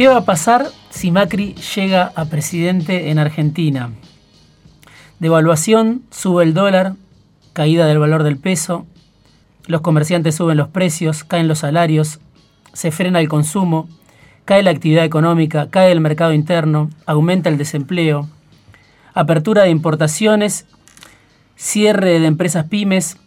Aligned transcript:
¿Qué 0.00 0.08
va 0.08 0.16
a 0.16 0.24
pasar 0.24 0.66
si 0.88 1.10
Macri 1.10 1.54
llega 1.76 2.10
a 2.14 2.24
presidente 2.24 3.10
en 3.10 3.18
Argentina? 3.18 3.90
Devaluación, 5.18 6.04
sube 6.10 6.42
el 6.42 6.54
dólar, 6.54 6.94
caída 7.52 7.84
del 7.84 7.98
valor 7.98 8.22
del 8.22 8.38
peso, 8.38 8.86
los 9.66 9.82
comerciantes 9.82 10.36
suben 10.36 10.56
los 10.56 10.68
precios, 10.68 11.22
caen 11.22 11.48
los 11.48 11.58
salarios, 11.58 12.18
se 12.72 12.90
frena 12.92 13.20
el 13.20 13.28
consumo, 13.28 13.90
cae 14.46 14.62
la 14.62 14.70
actividad 14.70 15.04
económica, 15.04 15.68
cae 15.68 15.92
el 15.92 16.00
mercado 16.00 16.32
interno, 16.32 16.88
aumenta 17.04 17.50
el 17.50 17.58
desempleo, 17.58 18.26
apertura 19.12 19.64
de 19.64 19.68
importaciones, 19.68 20.64
cierre 21.56 22.20
de 22.20 22.26
empresas 22.26 22.64
pymes, 22.70 23.18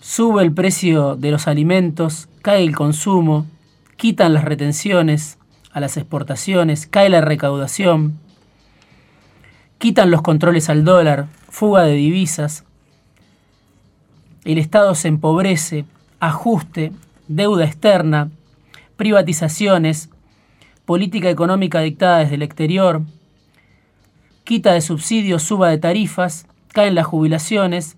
sube 0.00 0.44
el 0.44 0.54
precio 0.54 1.14
de 1.14 1.30
los 1.30 1.46
alimentos, 1.46 2.30
cae 2.40 2.64
el 2.64 2.74
consumo, 2.74 3.44
quitan 3.98 4.32
las 4.32 4.46
retenciones 4.46 5.36
a 5.72 5.80
las 5.80 5.96
exportaciones, 5.96 6.86
cae 6.86 7.08
la 7.08 7.20
recaudación, 7.20 8.18
quitan 9.78 10.10
los 10.10 10.22
controles 10.22 10.68
al 10.68 10.84
dólar, 10.84 11.26
fuga 11.48 11.82
de 11.82 11.94
divisas, 11.94 12.64
el 14.44 14.58
Estado 14.58 14.94
se 14.94 15.08
empobrece, 15.08 15.84
ajuste, 16.20 16.92
deuda 17.28 17.64
externa, 17.64 18.30
privatizaciones, 18.96 20.10
política 20.84 21.30
económica 21.30 21.80
dictada 21.80 22.18
desde 22.18 22.34
el 22.34 22.42
exterior, 22.42 23.02
quita 24.44 24.72
de 24.72 24.80
subsidios, 24.80 25.42
suba 25.42 25.68
de 25.68 25.78
tarifas, 25.78 26.46
caen 26.72 26.94
las 26.94 27.06
jubilaciones, 27.06 27.96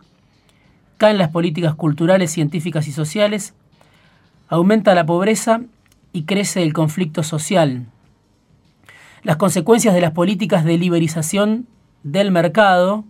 caen 0.98 1.18
las 1.18 1.30
políticas 1.30 1.74
culturales, 1.74 2.30
científicas 2.30 2.86
y 2.88 2.92
sociales, 2.92 3.54
aumenta 4.48 4.94
la 4.94 5.06
pobreza 5.06 5.62
y 6.14 6.24
crece 6.24 6.62
el 6.62 6.72
conflicto 6.72 7.22
social. 7.22 7.86
Las 9.24 9.36
consecuencias 9.36 9.94
de 9.94 10.00
las 10.00 10.12
políticas 10.12 10.64
de 10.64 10.78
liberización 10.78 11.66
del 12.04 12.30
mercado 12.30 13.04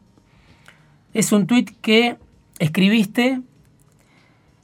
es 1.13 1.31
un 1.31 1.47
tuit 1.47 1.71
que 1.83 2.17
escribiste 2.59 3.43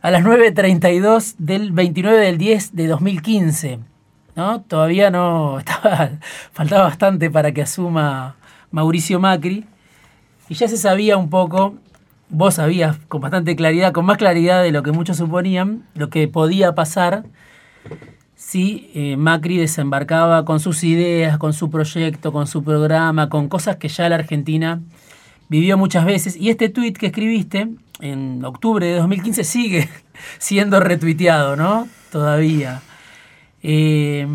a 0.00 0.10
las 0.10 0.24
9.32 0.24 1.34
del 1.36 1.70
29 1.72 2.18
del 2.18 2.38
10 2.38 2.74
de 2.74 2.86
2015. 2.86 3.78
¿no? 4.36 4.62
Todavía 4.62 5.10
no 5.10 5.58
estaba, 5.60 6.10
faltaba 6.52 6.84
bastante 6.84 7.30
para 7.30 7.52
que 7.52 7.62
asuma 7.62 8.36
Mauricio 8.70 9.20
Macri. 9.20 9.66
Y 10.48 10.54
ya 10.54 10.66
se 10.66 10.78
sabía 10.78 11.18
un 11.18 11.28
poco, 11.28 11.74
vos 12.30 12.54
sabías 12.54 12.96
con 13.08 13.20
bastante 13.20 13.54
claridad, 13.54 13.92
con 13.92 14.06
más 14.06 14.16
claridad 14.16 14.62
de 14.62 14.72
lo 14.72 14.82
que 14.82 14.92
muchos 14.92 15.18
suponían, 15.18 15.84
lo 15.94 16.08
que 16.08 16.26
podía 16.26 16.74
pasar 16.74 17.24
si 18.40 18.90
eh, 18.94 19.18
Macri 19.18 19.58
desembarcaba 19.58 20.46
con 20.46 20.60
sus 20.60 20.82
ideas, 20.82 21.36
con 21.36 21.52
su 21.52 21.68
proyecto, 21.68 22.32
con 22.32 22.46
su 22.46 22.64
programa, 22.64 23.28
con 23.28 23.50
cosas 23.50 23.76
que 23.76 23.88
ya 23.88 24.08
la 24.08 24.14
Argentina 24.14 24.80
vivió 25.50 25.76
muchas 25.76 26.06
veces. 26.06 26.36
Y 26.36 26.48
este 26.48 26.70
tuit 26.70 26.96
que 26.96 27.08
escribiste 27.08 27.68
en 28.00 28.42
octubre 28.42 28.86
de 28.86 28.96
2015 28.96 29.44
sigue 29.44 29.90
siendo 30.38 30.80
retuiteado, 30.80 31.54
¿no? 31.54 31.86
Todavía. 32.10 32.80
Eh, 33.62 34.26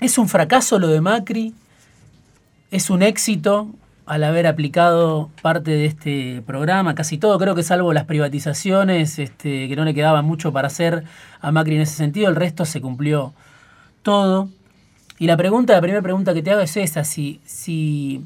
¿Es 0.00 0.16
un 0.16 0.30
fracaso 0.30 0.78
lo 0.78 0.88
de 0.88 1.02
Macri? 1.02 1.52
¿Es 2.70 2.88
un 2.88 3.02
éxito 3.02 3.68
al 4.10 4.24
haber 4.24 4.46
aplicado 4.46 5.30
parte 5.42 5.70
de 5.70 5.86
este 5.86 6.42
programa? 6.46 6.94
Casi 6.94 7.18
todo, 7.18 7.38
creo 7.38 7.54
que 7.54 7.62
salvo 7.62 7.92
las 7.92 8.04
privatizaciones, 8.04 9.18
este, 9.18 9.68
que 9.68 9.76
no 9.76 9.84
le 9.84 9.94
quedaba 9.94 10.22
mucho 10.22 10.52
para 10.52 10.66
hacer 10.66 11.04
a 11.40 11.52
Macri 11.52 11.76
en 11.76 11.82
ese 11.82 11.94
sentido, 11.94 12.28
el 12.28 12.36
resto 12.36 12.64
se 12.64 12.80
cumplió 12.80 13.32
todo. 14.02 14.48
Y 15.18 15.26
la 15.26 15.36
pregunta, 15.36 15.74
la 15.74 15.80
primera 15.80 16.02
pregunta 16.02 16.34
que 16.34 16.42
te 16.42 16.50
hago 16.50 16.60
es 16.60 16.76
esa, 16.76 17.04
si, 17.04 17.40
si 17.44 18.24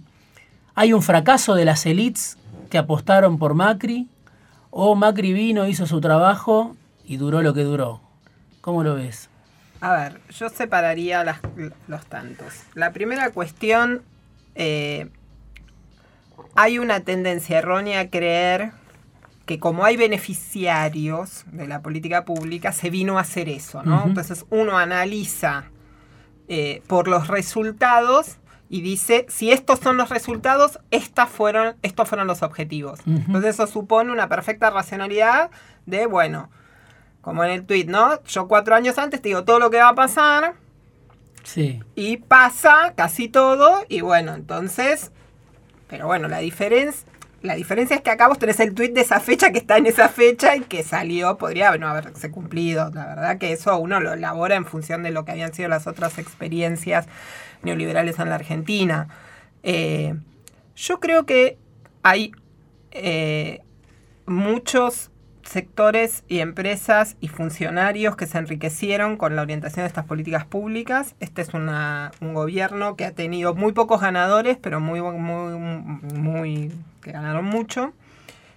¿Hay 0.77 0.93
un 0.93 1.03
fracaso 1.03 1.55
de 1.55 1.64
las 1.64 1.87
élites 1.87 2.37
que 2.69 2.79
apostaron 2.79 3.39
por 3.39 3.55
Macri? 3.55 4.08
¿O 4.70 4.97
Macri 4.97 5.33
vino, 5.33 5.69
hizo 5.69 5.87
su 5.87 6.01
trabajo 6.01 6.75
y 7.05 7.17
duró 7.17 7.42
lo 7.42 7.55
que 7.55 7.63
duró? 7.63 8.01
¿Cómo 8.61 8.83
lo 8.83 8.97
ves? 8.97 9.31
A 9.81 9.92
ver, 9.92 10.20
yo 10.31 10.48
separaría 10.48 11.25
los 11.87 12.07
tantos. 12.07 12.55
La 12.75 12.92
primera 12.92 13.31
cuestión, 13.31 14.03
eh, 14.57 15.11
hay 16.55 16.78
una 16.78 17.00
tendencia 17.00 17.58
errónea 17.58 18.00
a 18.00 18.11
creer 18.11 18.72
que 19.46 19.58
como 19.58 19.84
hay 19.84 19.96
beneficiarios 19.96 21.45
de 21.52 21.67
la 21.68 21.83
política 21.83 22.24
pública, 22.24 22.72
se 22.72 22.90
vino 22.90 23.18
a 23.18 23.22
hacer 23.22 23.48
eso, 23.48 23.83
¿no? 23.83 24.05
Entonces 24.06 24.46
uno 24.50 24.78
analiza 24.78 25.64
eh, 26.48 26.83
por 26.86 27.08
los 27.08 27.28
resultados 27.28 28.39
y 28.70 28.80
dice, 28.80 29.27
si 29.28 29.52
estos 29.52 29.80
son 29.80 29.98
los 29.98 30.08
resultados, 30.08 30.80
estas 30.90 31.28
fueron, 31.28 31.77
estos 31.83 32.08
fueron 32.08 32.27
los 32.27 32.42
objetivos. 32.42 33.01
Entonces 33.06 33.55
eso 33.55 33.66
supone 33.66 34.11
una 34.11 34.28
perfecta 34.28 34.70
racionalidad 34.70 35.51
de, 35.84 36.06
bueno, 36.06 36.51
como 37.20 37.45
en 37.45 37.51
el 37.51 37.66
tweet, 37.66 37.84
¿no? 37.86 38.22
Yo 38.24 38.48
cuatro 38.48 38.74
años 38.74 38.98
antes 38.98 39.20
te 39.20 39.28
digo 39.28 39.45
todo 39.45 39.58
lo 39.58 39.70
que 39.70 39.78
va 39.78 39.90
a 39.90 39.95
pasar. 39.95 40.55
Sí. 41.42 41.83
Y 41.95 42.16
pasa 42.16 42.95
casi 42.96 43.28
todo. 43.28 43.84
Y 43.89 44.01
bueno, 44.01 44.34
entonces. 44.34 45.12
Pero 45.89 46.06
bueno, 46.06 46.28
la 46.28 46.39
diferencia. 46.39 47.08
La 47.42 47.56
diferencia 47.56 47.96
es 47.96 48.00
que 48.00 48.08
acá 48.08 48.27
vos 48.27 48.39
tenés 48.39 48.58
el 48.61 48.72
tweet 48.72 48.92
de 48.92 49.02
esa 49.02 49.20
fecha 49.20 49.52
que 49.52 49.58
está 49.58 49.77
en 49.77 49.84
esa 49.84 50.08
fecha 50.08 50.56
y 50.56 50.62
que 50.62 50.83
salió, 50.83 51.36
podría 51.36 51.77
no 51.77 51.89
haberse 51.89 52.30
cumplido. 52.30 52.90
La 52.95 53.05
verdad 53.05 53.36
que 53.36 53.52
eso 53.52 53.77
uno 53.77 54.00
lo 54.00 54.14
elabora 54.14 54.55
en 54.55 54.64
función 54.64 55.02
de 55.02 55.11
lo 55.11 55.27
que 55.27 55.33
habían 55.33 55.52
sido 55.52 55.68
las 55.68 55.86
otras 55.86 56.17
experiencias 56.17 57.06
neoliberales 57.62 58.18
en 58.18 58.30
la 58.30 58.36
Argentina. 58.36 59.08
Eh, 59.62 60.14
yo 60.74 61.00
creo 61.00 61.27
que 61.27 61.58
hay 62.02 62.33
eh, 62.92 63.61
muchos 64.24 65.11
sectores 65.45 66.25
y 66.29 66.41
empresas 66.41 67.17
y 67.21 67.29
funcionarios 67.29 68.17
que 68.17 68.27
se 68.27 68.39
enriquecieron 68.39 69.17
con 69.17 69.37
la 69.37 69.43
orientación 69.43 69.85
de 69.85 69.89
estas 69.89 70.05
políticas 70.05 70.45
públicas. 70.45 71.15
Este 71.21 71.43
es 71.43 71.51
un 71.55 72.35
gobierno 72.35 72.97
que 72.97 73.05
ha 73.05 73.13
tenido 73.13 73.55
muy 73.55 73.73
pocos 73.73 74.01
ganadores, 74.01 74.57
pero 74.61 74.81
muy, 74.81 75.01
muy, 75.01 75.59
muy, 76.15 76.73
que 77.03 77.13
ganaron 77.13 77.45
mucho, 77.45 77.93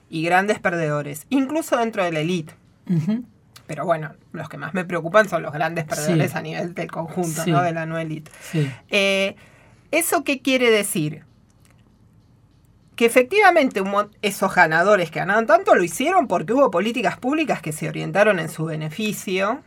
y 0.10 0.24
grandes 0.24 0.60
perdedores, 0.60 1.26
incluso 1.30 1.78
dentro 1.78 2.04
de 2.04 2.12
la 2.12 2.20
élite. 2.22 2.54
Pero 3.68 3.86
bueno, 3.86 4.14
los 4.32 4.48
que 4.48 4.58
más 4.58 4.74
me 4.74 4.86
preocupan 4.86 5.28
son 5.28 5.44
los 5.44 5.52
grandes 5.52 5.84
perdedores 5.84 6.36
a 6.36 6.42
nivel 6.42 6.74
del 6.74 6.90
conjunto, 6.90 7.46
¿no? 7.46 7.62
De 7.62 7.74
la 7.74 7.86
no 7.86 7.98
élite. 7.98 8.32
Eh, 8.90 9.36
¿Eso 9.92 10.24
qué 10.24 10.42
quiere 10.42 10.72
decir? 10.72 11.27
Que 12.98 13.06
efectivamente 13.06 13.82
esos 14.24 14.56
ganadores 14.56 15.12
que 15.12 15.20
ganaron 15.20 15.46
tanto 15.46 15.76
lo 15.76 15.84
hicieron 15.84 16.28
porque 16.28 16.54
hubo 16.54 16.72
políticas 16.72 17.18
públicas 17.18 17.62
que 17.62 17.72
se 17.72 17.88
orientaron 17.88 18.40
en 18.40 18.50
su 18.50 18.66
beneficio, 18.66 19.62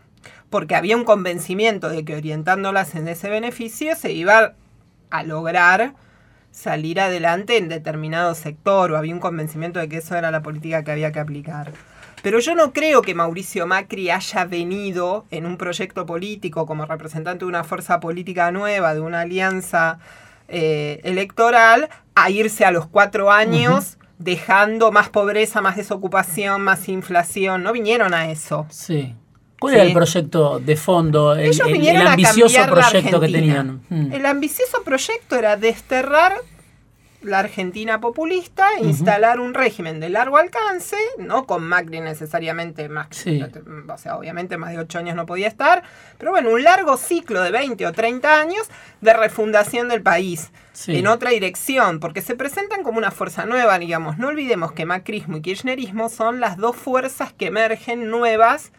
porque 0.50 0.74
había 0.74 0.96
un 0.96 1.04
convencimiento 1.04 1.88
de 1.88 2.04
que 2.04 2.16
orientándolas 2.16 2.96
en 2.96 3.06
ese 3.06 3.30
beneficio 3.30 3.94
se 3.94 4.10
iba 4.10 4.54
a 5.10 5.22
lograr 5.22 5.94
salir 6.50 7.00
adelante 7.00 7.56
en 7.56 7.68
determinado 7.68 8.34
sector 8.34 8.90
o 8.90 8.96
había 8.96 9.14
un 9.14 9.20
convencimiento 9.20 9.78
de 9.78 9.88
que 9.88 9.98
eso 9.98 10.16
era 10.16 10.32
la 10.32 10.42
política 10.42 10.82
que 10.82 10.90
había 10.90 11.12
que 11.12 11.20
aplicar. 11.20 11.72
Pero 12.24 12.40
yo 12.40 12.56
no 12.56 12.72
creo 12.72 13.00
que 13.00 13.14
Mauricio 13.14 13.64
Macri 13.66 14.10
haya 14.10 14.44
venido 14.44 15.24
en 15.30 15.46
un 15.46 15.56
proyecto 15.56 16.04
político 16.04 16.66
como 16.66 16.84
representante 16.84 17.44
de 17.44 17.48
una 17.48 17.62
fuerza 17.62 18.00
política 18.00 18.50
nueva, 18.50 18.92
de 18.92 19.00
una 19.00 19.20
alianza 19.20 20.00
eh, 20.50 21.00
electoral, 21.04 21.88
a 22.14 22.30
irse 22.30 22.64
a 22.64 22.70
los 22.70 22.86
cuatro 22.86 23.30
años. 23.30 23.96
dejando 24.18 24.92
más 24.92 25.08
pobreza, 25.08 25.62
más 25.62 25.76
desocupación, 25.76 26.60
más 26.60 26.90
inflación. 26.90 27.62
No 27.62 27.72
vinieron 27.72 28.12
a 28.12 28.30
eso. 28.30 28.66
Sí. 28.68 29.14
¿Cuál 29.58 29.74
era 29.74 29.82
el 29.84 29.92
proyecto 29.92 30.58
de 30.58 30.76
fondo, 30.76 31.34
el, 31.34 31.58
ambicioso 32.06 32.66
proyecto 32.66 33.20
que 33.20 33.28
tenían? 33.28 33.82
Hmm. 33.88 34.12
El 34.12 34.26
ambicioso 34.26 34.82
proyecto 34.84 35.36
era 35.36 35.56
desterrar 35.56 36.34
la 37.22 37.40
Argentina 37.40 38.00
populista, 38.00 38.66
instalar 38.80 39.40
un 39.40 39.54
régimen 39.54 40.00
de 40.00 40.08
largo 40.08 40.38
alcance, 40.38 40.96
no 41.18 41.46
con 41.46 41.62
Macri 41.64 42.00
necesariamente, 42.00 42.88
más, 42.88 43.08
o 43.08 43.98
sea, 43.98 44.16
obviamente 44.16 44.56
más 44.56 44.72
de 44.72 44.78
ocho 44.78 44.98
años 44.98 45.16
no 45.16 45.26
podía 45.26 45.48
estar, 45.48 45.82
pero 46.18 46.30
bueno, 46.30 46.50
un 46.50 46.62
largo 46.62 46.96
ciclo 46.96 47.42
de 47.42 47.50
20 47.50 47.86
o 47.86 47.92
30 47.92 48.40
años 48.40 48.68
de 49.00 49.12
refundación 49.12 49.88
del 49.88 50.02
país 50.02 50.50
en 50.86 51.06
otra 51.06 51.30
dirección, 51.30 52.00
porque 52.00 52.22
se 52.22 52.36
presentan 52.36 52.82
como 52.82 52.98
una 52.98 53.10
fuerza 53.10 53.44
nueva, 53.44 53.78
digamos. 53.78 54.16
No 54.16 54.28
olvidemos 54.28 54.72
que 54.72 54.86
macrismo 54.86 55.36
y 55.36 55.42
kirchnerismo 55.42 56.08
son 56.08 56.40
las 56.40 56.56
dos 56.56 56.76
fuerzas 56.76 57.32
que 57.32 57.46
emergen 57.46 58.08
nuevas 58.08 58.72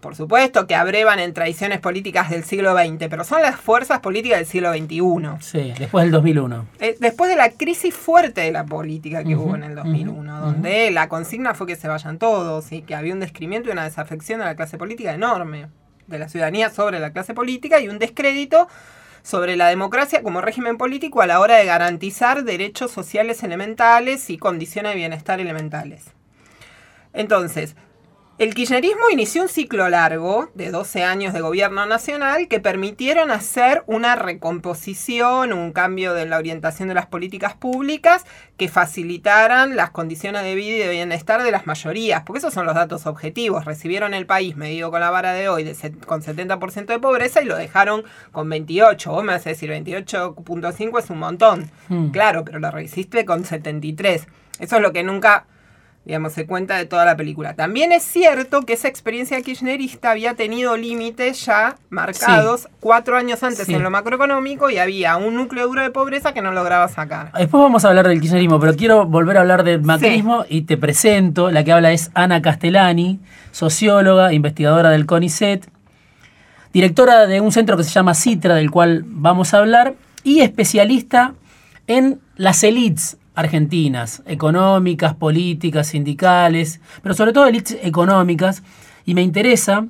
por 0.00 0.14
supuesto 0.14 0.66
que 0.66 0.76
abrevan 0.76 1.18
en 1.18 1.34
tradiciones 1.34 1.80
políticas 1.80 2.30
del 2.30 2.44
siglo 2.44 2.76
XX, 2.76 3.08
pero 3.10 3.24
son 3.24 3.42
las 3.42 3.56
fuerzas 3.56 3.98
políticas 3.98 4.38
del 4.38 4.46
siglo 4.46 4.72
XXI. 4.72 5.40
Sí, 5.40 5.74
después 5.76 6.04
del 6.04 6.12
2001. 6.12 6.66
Eh, 6.78 6.96
después 7.00 7.28
de 7.28 7.36
la 7.36 7.50
crisis 7.50 7.94
fuerte 7.94 8.42
de 8.42 8.52
la 8.52 8.64
política 8.64 9.24
que 9.24 9.34
hubo 9.34 9.56
en 9.56 9.64
el 9.64 9.74
2001, 9.74 10.40
donde 10.40 10.90
la 10.92 11.08
consigna 11.08 11.54
fue 11.54 11.66
que 11.66 11.76
se 11.76 11.88
vayan 11.88 12.18
todos 12.18 12.70
y 12.70 12.82
que 12.82 12.94
había 12.94 13.12
un 13.12 13.20
descrimiento 13.20 13.68
y 13.68 13.72
una 13.72 13.84
desafección 13.84 14.38
de 14.38 14.44
la 14.44 14.54
clase 14.54 14.78
política 14.78 15.12
enorme. 15.12 15.68
de 16.06 16.18
la 16.18 16.30
ciudadanía 16.30 16.70
sobre 16.70 17.00
la 17.00 17.12
clase 17.12 17.34
política 17.34 17.80
y 17.80 17.88
un 17.88 17.98
descrédito 17.98 18.66
sobre 19.22 19.56
la 19.56 19.68
democracia 19.68 20.22
como 20.22 20.40
régimen 20.40 20.78
político 20.78 21.20
a 21.20 21.26
la 21.26 21.38
hora 21.40 21.56
de 21.56 21.66
garantizar 21.66 22.44
derechos 22.44 22.90
sociales 22.90 23.42
elementales 23.42 24.30
y 24.30 24.38
condiciones 24.38 24.92
de 24.92 24.96
bienestar 24.96 25.38
elementales. 25.38 26.04
Entonces, 27.12 27.76
el 28.38 28.54
kirchnerismo 28.54 29.10
inició 29.10 29.42
un 29.42 29.48
ciclo 29.48 29.88
largo 29.88 30.48
de 30.54 30.70
12 30.70 31.02
años 31.02 31.34
de 31.34 31.40
gobierno 31.40 31.86
nacional 31.86 32.46
que 32.46 32.60
permitieron 32.60 33.32
hacer 33.32 33.82
una 33.88 34.14
recomposición, 34.14 35.52
un 35.52 35.72
cambio 35.72 36.14
de 36.14 36.24
la 36.24 36.38
orientación 36.38 36.86
de 36.86 36.94
las 36.94 37.06
políticas 37.06 37.54
públicas 37.54 38.24
que 38.56 38.68
facilitaran 38.68 39.74
las 39.74 39.90
condiciones 39.90 40.44
de 40.44 40.54
vida 40.54 40.76
y 40.76 40.78
de 40.78 40.88
bienestar 40.90 41.42
de 41.42 41.50
las 41.50 41.66
mayorías, 41.66 42.22
porque 42.24 42.38
esos 42.38 42.54
son 42.54 42.64
los 42.64 42.76
datos 42.76 43.06
objetivos. 43.06 43.64
Recibieron 43.64 44.14
el 44.14 44.24
país 44.24 44.56
medido 44.56 44.92
con 44.92 45.00
la 45.00 45.10
vara 45.10 45.32
de 45.32 45.48
hoy 45.48 45.64
con 46.06 46.22
70% 46.22 46.86
de 46.86 46.98
pobreza 47.00 47.42
y 47.42 47.44
lo 47.44 47.56
dejaron 47.56 48.04
con 48.30 48.48
28. 48.48 49.10
Vos 49.10 49.24
me 49.24 49.32
vas 49.32 49.46
a 49.46 49.50
decir 49.50 49.68
28.5 49.70 50.98
es 51.00 51.10
un 51.10 51.18
montón. 51.18 51.70
Hmm. 51.88 52.10
Claro, 52.10 52.44
pero 52.44 52.60
lo 52.60 52.70
recibiste 52.70 53.24
con 53.24 53.44
73. 53.44 54.28
Eso 54.60 54.76
es 54.76 54.82
lo 54.82 54.92
que 54.92 55.02
nunca 55.02 55.46
digamos, 56.08 56.32
se 56.32 56.46
cuenta 56.46 56.78
de 56.78 56.86
toda 56.86 57.04
la 57.04 57.18
película. 57.18 57.52
También 57.52 57.92
es 57.92 58.02
cierto 58.02 58.62
que 58.62 58.72
esa 58.72 58.88
experiencia 58.88 59.42
kirchnerista 59.42 60.10
había 60.10 60.32
tenido 60.32 60.74
límites 60.74 61.44
ya 61.44 61.76
marcados 61.90 62.66
cuatro 62.80 63.14
años 63.14 63.42
antes 63.42 63.68
en 63.68 63.82
lo 63.82 63.90
macroeconómico 63.90 64.70
y 64.70 64.78
había 64.78 65.18
un 65.18 65.34
núcleo 65.34 65.66
duro 65.66 65.82
de 65.82 65.90
pobreza 65.90 66.32
que 66.32 66.40
no 66.40 66.50
lograba 66.50 66.88
sacar. 66.88 67.30
Después 67.32 67.62
vamos 67.62 67.84
a 67.84 67.90
hablar 67.90 68.08
del 68.08 68.22
kirchnerismo, 68.22 68.58
pero 68.58 68.74
quiero 68.74 69.04
volver 69.04 69.36
a 69.36 69.40
hablar 69.40 69.64
del 69.64 69.82
macrismo 69.82 70.46
y 70.48 70.62
te 70.62 70.78
presento, 70.78 71.50
la 71.50 71.62
que 71.62 71.72
habla 71.72 71.92
es 71.92 72.10
Ana 72.14 72.40
Castellani, 72.40 73.20
socióloga, 73.50 74.32
investigadora 74.32 74.88
del 74.88 75.04
CONICET, 75.04 75.68
directora 76.72 77.26
de 77.26 77.42
un 77.42 77.52
centro 77.52 77.76
que 77.76 77.84
se 77.84 77.90
llama 77.90 78.14
Citra, 78.14 78.54
del 78.54 78.70
cual 78.70 79.04
vamos 79.04 79.52
a 79.52 79.58
hablar, 79.58 79.94
y 80.24 80.40
especialista 80.40 81.34
en 81.86 82.18
las 82.36 82.64
elites 82.64 83.18
argentinas, 83.38 84.20
económicas, 84.26 85.14
políticas, 85.14 85.86
sindicales, 85.86 86.80
pero 87.04 87.14
sobre 87.14 87.32
todo 87.32 87.46
élites 87.46 87.78
económicas. 87.82 88.64
Y 89.06 89.14
me 89.14 89.22
interesa, 89.22 89.86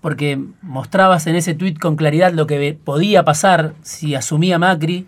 porque 0.00 0.38
mostrabas 0.62 1.26
en 1.26 1.34
ese 1.34 1.54
tuit 1.54 1.80
con 1.80 1.96
claridad 1.96 2.32
lo 2.32 2.46
que 2.46 2.78
podía 2.84 3.24
pasar 3.24 3.74
si 3.82 4.14
asumía 4.14 4.60
Macri, 4.60 5.06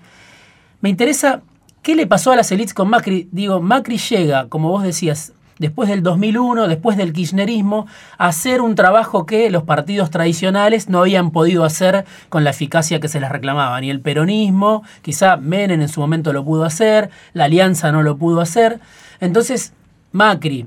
me 0.80 0.88
interesa 0.88 1.42
qué 1.82 1.94
le 1.94 2.08
pasó 2.08 2.32
a 2.32 2.36
las 2.36 2.50
élites 2.50 2.74
con 2.74 2.90
Macri. 2.90 3.28
Digo, 3.30 3.62
Macri 3.62 3.98
llega, 3.98 4.48
como 4.48 4.70
vos 4.70 4.82
decías, 4.82 5.32
después 5.58 5.88
del 5.88 6.03
2001, 6.03 6.69
después 6.69 6.97
del 6.97 7.12
kirchnerismo, 7.12 7.87
hacer 8.19 8.61
un 8.61 8.75
trabajo 8.75 9.26
que 9.26 9.50
los 9.50 9.62
partidos 9.62 10.11
tradicionales 10.11 10.88
no 10.88 11.00
habían 11.00 11.31
podido 11.31 11.64
hacer 11.64 12.05
con 12.29 12.44
la 12.44 12.50
eficacia 12.50 13.00
que 13.00 13.08
se 13.08 13.20
les 13.20 13.31
reclamaba. 13.31 13.81
Ni 13.81 13.91
el 13.91 14.00
peronismo, 14.00 14.82
quizá 15.03 15.37
Menem 15.37 15.81
en 15.81 15.88
su 15.88 16.00
momento 16.00 16.32
lo 16.32 16.44
pudo 16.44 16.64
hacer, 16.64 17.11
la 17.32 17.44
alianza 17.44 17.93
no 17.93 18.03
lo 18.03 18.17
pudo 18.17 18.41
hacer. 18.41 18.81
Entonces, 19.20 19.73
Macri, 20.12 20.67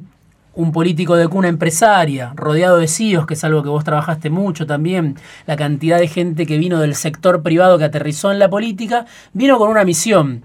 un 0.55 0.71
político 0.71 1.15
de 1.15 1.27
cuna 1.27 1.47
empresaria, 1.47 2.33
rodeado 2.35 2.79
de 2.79 2.87
CIOs, 2.87 3.25
que 3.25 3.35
es 3.35 3.43
algo 3.43 3.63
que 3.63 3.69
vos 3.69 3.83
trabajaste 3.83 4.29
mucho 4.29 4.65
también, 4.65 5.15
la 5.45 5.55
cantidad 5.55 5.99
de 5.99 6.07
gente 6.07 6.45
que 6.45 6.57
vino 6.57 6.79
del 6.79 6.95
sector 6.95 7.43
privado 7.43 7.77
que 7.77 7.85
aterrizó 7.85 8.31
en 8.31 8.39
la 8.39 8.49
política, 8.49 9.05
vino 9.33 9.57
con 9.57 9.69
una 9.69 9.85
misión 9.85 10.43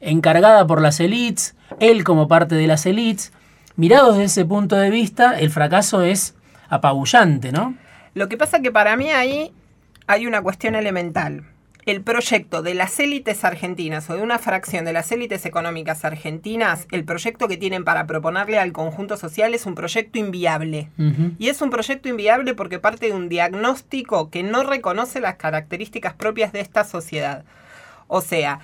encargada 0.00 0.66
por 0.66 0.80
las 0.80 1.00
élites, 1.00 1.56
él 1.80 2.04
como 2.04 2.28
parte 2.28 2.54
de 2.54 2.66
las 2.66 2.86
élites, 2.86 3.32
mirado 3.76 4.12
desde 4.12 4.24
ese 4.24 4.44
punto 4.44 4.76
de 4.76 4.90
vista, 4.90 5.38
el 5.38 5.50
fracaso 5.50 6.02
es 6.02 6.34
apabullante, 6.68 7.52
¿no? 7.52 7.74
Lo 8.14 8.28
que 8.28 8.36
pasa 8.36 8.60
que 8.60 8.72
para 8.72 8.96
mí 8.96 9.10
ahí 9.10 9.52
hay 10.06 10.26
una 10.26 10.42
cuestión 10.42 10.74
elemental. 10.74 11.44
El 11.84 12.02
proyecto 12.02 12.62
de 12.62 12.74
las 12.74 12.98
élites 12.98 13.44
argentinas 13.44 14.10
o 14.10 14.16
de 14.16 14.22
una 14.22 14.40
fracción 14.40 14.84
de 14.84 14.92
las 14.92 15.12
élites 15.12 15.46
económicas 15.46 16.04
argentinas, 16.04 16.88
el 16.90 17.04
proyecto 17.04 17.46
que 17.46 17.56
tienen 17.56 17.84
para 17.84 18.08
proponerle 18.08 18.58
al 18.58 18.72
conjunto 18.72 19.16
social 19.16 19.54
es 19.54 19.66
un 19.66 19.76
proyecto 19.76 20.18
inviable. 20.18 20.88
Y 21.38 21.48
es 21.48 21.62
un 21.62 21.70
proyecto 21.70 22.08
inviable 22.08 22.54
porque 22.54 22.80
parte 22.80 23.06
de 23.06 23.12
un 23.12 23.28
diagnóstico 23.28 24.30
que 24.30 24.42
no 24.42 24.64
reconoce 24.64 25.20
las 25.20 25.36
características 25.36 26.14
propias 26.14 26.52
de 26.52 26.60
esta 26.60 26.82
sociedad. 26.82 27.44
O 28.08 28.20
sea, 28.20 28.58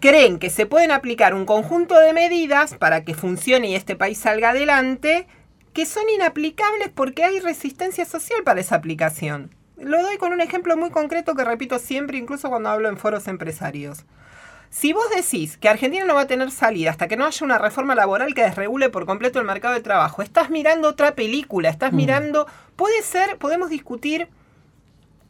creen 0.00 0.38
que 0.38 0.50
se 0.50 0.66
pueden 0.66 0.90
aplicar 0.90 1.34
un 1.34 1.46
conjunto 1.46 1.98
de 1.98 2.12
medidas 2.12 2.74
para 2.74 3.04
que 3.04 3.14
funcione 3.14 3.68
y 3.68 3.74
este 3.74 3.96
país 3.96 4.18
salga 4.18 4.50
adelante, 4.50 5.26
que 5.72 5.86
son 5.86 6.08
inaplicables 6.08 6.90
porque 6.94 7.24
hay 7.24 7.40
resistencia 7.40 8.04
social 8.04 8.42
para 8.44 8.60
esa 8.60 8.76
aplicación. 8.76 9.54
Lo 9.76 10.02
doy 10.02 10.16
con 10.16 10.32
un 10.32 10.40
ejemplo 10.40 10.76
muy 10.76 10.90
concreto 10.90 11.34
que 11.34 11.44
repito 11.44 11.78
siempre, 11.78 12.18
incluso 12.18 12.48
cuando 12.48 12.68
hablo 12.68 12.88
en 12.88 12.96
foros 12.96 13.26
empresarios. 13.26 14.04
Si 14.70 14.94
vos 14.94 15.04
decís 15.14 15.58
que 15.58 15.68
Argentina 15.68 16.04
no 16.06 16.14
va 16.14 16.22
a 16.22 16.26
tener 16.26 16.50
salida 16.50 16.90
hasta 16.90 17.06
que 17.06 17.16
no 17.16 17.26
haya 17.26 17.44
una 17.44 17.58
reforma 17.58 17.94
laboral 17.94 18.34
que 18.34 18.42
desregule 18.42 18.88
por 18.88 19.04
completo 19.04 19.38
el 19.38 19.44
mercado 19.44 19.74
de 19.74 19.82
trabajo, 19.82 20.22
estás 20.22 20.48
mirando 20.48 20.88
otra 20.88 21.14
película, 21.14 21.68
estás 21.68 21.92
mm. 21.92 21.96
mirando, 21.96 22.46
puede 22.74 23.02
ser, 23.02 23.36
podemos 23.36 23.68
discutir 23.68 24.28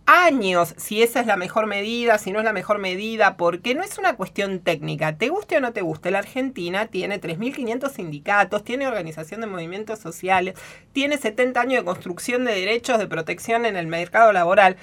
años 0.06 0.74
si 0.76 1.02
esa 1.02 1.20
es 1.20 1.26
la 1.26 1.36
mejor 1.36 1.66
medida, 1.66 2.18
si 2.18 2.32
no 2.32 2.38
es 2.38 2.44
la 2.44 2.52
mejor 2.52 2.78
medida, 2.78 3.36
porque 3.36 3.74
no 3.74 3.82
es 3.82 3.98
una 3.98 4.14
cuestión 4.16 4.60
técnica. 4.60 5.16
Te 5.16 5.28
guste 5.28 5.56
o 5.56 5.60
no 5.60 5.72
te 5.72 5.82
guste, 5.82 6.10
la 6.10 6.18
Argentina 6.18 6.86
tiene 6.86 7.20
3.500 7.20 7.90
sindicatos, 7.90 8.64
tiene 8.64 8.86
organización 8.86 9.40
de 9.40 9.46
movimientos 9.46 9.98
sociales, 9.98 10.54
tiene 10.92 11.18
70 11.18 11.60
años 11.60 11.80
de 11.82 11.84
construcción 11.84 12.44
de 12.44 12.54
derechos 12.54 12.98
de 12.98 13.06
protección 13.06 13.66
en 13.66 13.76
el 13.76 13.86
mercado 13.86 14.32
laboral. 14.32 14.76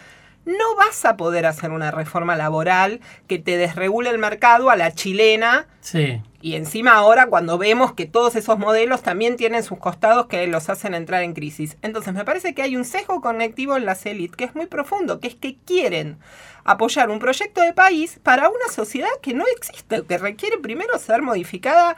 No 0.50 0.76
vas 0.76 1.06
a 1.06 1.16
poder 1.16 1.46
hacer 1.46 1.70
una 1.70 1.92
reforma 1.92 2.36
laboral 2.36 3.02
que 3.28 3.38
te 3.38 3.56
desregule 3.56 4.10
el 4.10 4.18
mercado 4.18 4.72
a 4.72 4.76
la 4.76 4.92
chilena. 4.92 5.68
Sí. 5.80 6.24
Y 6.42 6.56
encima 6.56 6.94
ahora 6.94 7.28
cuando 7.28 7.60
vemos 7.60 7.94
que 7.94 8.08
todos 8.08 8.36
esos 8.36 8.58
modelos 8.58 9.04
también 9.04 9.36
tienen 9.36 9.62
sus 9.62 9.78
costados 9.78 10.26
que 10.26 10.48
los 10.48 10.68
hacen 10.70 10.96
entrar 10.96 11.22
en 11.22 11.34
crisis. 11.34 11.78
Entonces 11.84 12.16
me 12.16 12.26
parece 12.26 12.56
que 12.56 12.64
hay 12.64 12.76
un 12.76 12.84
sesgo 12.84 13.22
conectivo 13.22 13.78
en 13.78 13.86
las 13.86 14.08
élites 14.08 14.36
que 14.36 14.46
es 14.46 14.56
muy 14.56 14.66
profundo, 14.66 15.20
que 15.20 15.28
es 15.28 15.36
que 15.36 15.56
quieren 15.68 16.18
apoyar 16.64 17.12
un 17.12 17.20
proyecto 17.20 17.62
de 17.62 17.74
país 17.74 18.20
para 18.24 18.50
una 18.50 18.70
sociedad 18.72 19.10
que 19.22 19.36
no 19.36 19.46
existe, 19.56 20.04
que 20.04 20.18
requiere 20.18 20.58
primero 20.58 20.98
ser 20.98 21.22
modificada 21.22 21.96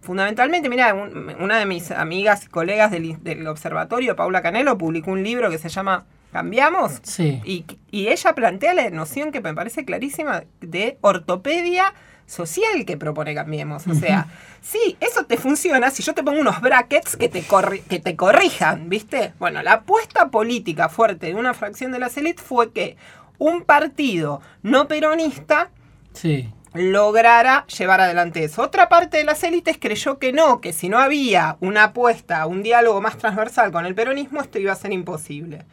fundamentalmente. 0.00 0.68
Mira, 0.68 0.94
una 0.94 1.58
de 1.60 1.66
mis 1.66 1.92
amigas 1.92 2.46
y 2.46 2.48
colegas 2.48 2.90
del, 2.90 3.22
del 3.22 3.46
observatorio, 3.46 4.16
Paula 4.16 4.42
Canelo, 4.42 4.76
publicó 4.78 5.12
un 5.12 5.22
libro 5.22 5.48
que 5.48 5.58
se 5.58 5.68
llama 5.68 6.06
¿Cambiamos? 6.34 6.98
Sí. 7.04 7.40
Y, 7.44 7.64
y 7.92 8.08
ella 8.08 8.34
plantea 8.34 8.74
la 8.74 8.90
noción 8.90 9.30
que 9.30 9.40
me 9.40 9.54
parece 9.54 9.84
clarísima 9.84 10.42
de 10.60 10.98
ortopedia 11.00 11.94
social 12.26 12.84
que 12.84 12.96
propone 12.96 13.36
Cambiemos. 13.36 13.86
O 13.86 13.94
sea, 13.94 14.26
sí, 14.60 14.96
eso 14.98 15.26
te 15.26 15.36
funciona 15.36 15.90
si 15.90 16.02
yo 16.02 16.12
te 16.12 16.24
pongo 16.24 16.40
unos 16.40 16.60
brackets 16.60 17.16
que 17.16 17.28
te, 17.28 17.44
que 17.88 18.00
te 18.00 18.16
corrijan, 18.16 18.88
¿viste? 18.88 19.32
Bueno, 19.38 19.62
la 19.62 19.74
apuesta 19.74 20.32
política 20.32 20.88
fuerte 20.88 21.28
de 21.28 21.36
una 21.36 21.54
fracción 21.54 21.92
de 21.92 22.00
las 22.00 22.16
élites 22.16 22.44
fue 22.44 22.72
que 22.72 22.96
un 23.38 23.62
partido 23.62 24.40
no 24.64 24.88
peronista 24.88 25.70
sí. 26.14 26.52
lograra 26.72 27.64
llevar 27.68 28.00
adelante 28.00 28.42
eso. 28.42 28.60
Otra 28.60 28.88
parte 28.88 29.18
de 29.18 29.24
las 29.24 29.44
élites 29.44 29.78
creyó 29.80 30.18
que 30.18 30.32
no, 30.32 30.60
que 30.60 30.72
si 30.72 30.88
no 30.88 30.98
había 30.98 31.58
una 31.60 31.84
apuesta, 31.84 32.44
un 32.46 32.64
diálogo 32.64 33.00
más 33.00 33.18
transversal 33.18 33.70
con 33.70 33.86
el 33.86 33.94
peronismo, 33.94 34.40
esto 34.40 34.58
iba 34.58 34.72
a 34.72 34.76
ser 34.76 34.92
imposible. 34.92 35.64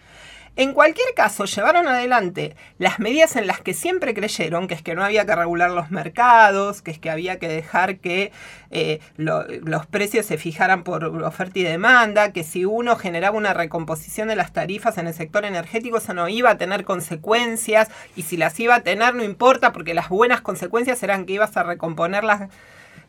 En 0.58 0.74
cualquier 0.74 1.13
caso, 1.15 1.46
llevaron 1.46 1.88
adelante 1.88 2.58
las 2.77 3.00
medidas 3.00 3.38
en 3.38 3.48
las 3.48 3.62
que 3.62 3.74
siempre 3.74 4.13
creyeron, 4.13 4.67
que 4.67 4.74
es 4.74 4.81
que 4.81 4.96
no 4.96 5.03
había 5.03 5.25
que 5.25 5.34
regular 5.34 5.72
los 5.72 5.91
mercados, 5.91 6.81
que 6.81 6.91
es 6.91 7.00
que 7.00 7.10
había 7.10 7.39
que 7.39 7.48
dejar 7.48 8.00
que 8.00 8.34
eh, 8.70 9.00
los 9.15 9.86
precios 9.88 10.25
se 10.25 10.38
fijaran 10.38 10.84
por 10.84 11.05
oferta 11.05 11.58
y 11.58 11.63
demanda, 11.63 12.34
que 12.34 12.43
si 12.43 12.65
uno 12.65 12.98
generaba 12.98 13.38
una 13.38 13.53
recomposición 13.53 14.27
de 14.27 14.36
las 14.36 14.51
tarifas 14.51 14.98
en 14.98 15.08
el 15.08 15.13
sector 15.13 15.46
energético, 15.46 15.98
eso 15.98 16.13
no 16.13 16.27
iba 16.27 16.50
a 16.50 16.58
tener 16.58 16.84
consecuencias, 16.84 17.89
y 18.17 18.24
si 18.24 18.36
las 18.36 18.60
iba 18.60 18.75
a 18.75 18.81
tener 18.81 19.15
no 19.15 19.24
importa, 19.24 19.72
porque 19.72 19.93
las 19.93 20.10
buenas 20.10 20.41
consecuencias 20.41 21.01
eran 21.01 21.25
que 21.25 21.34
ibas 21.34 21.55
a 21.55 21.63
recomponer 21.63 22.25
las 22.25 22.50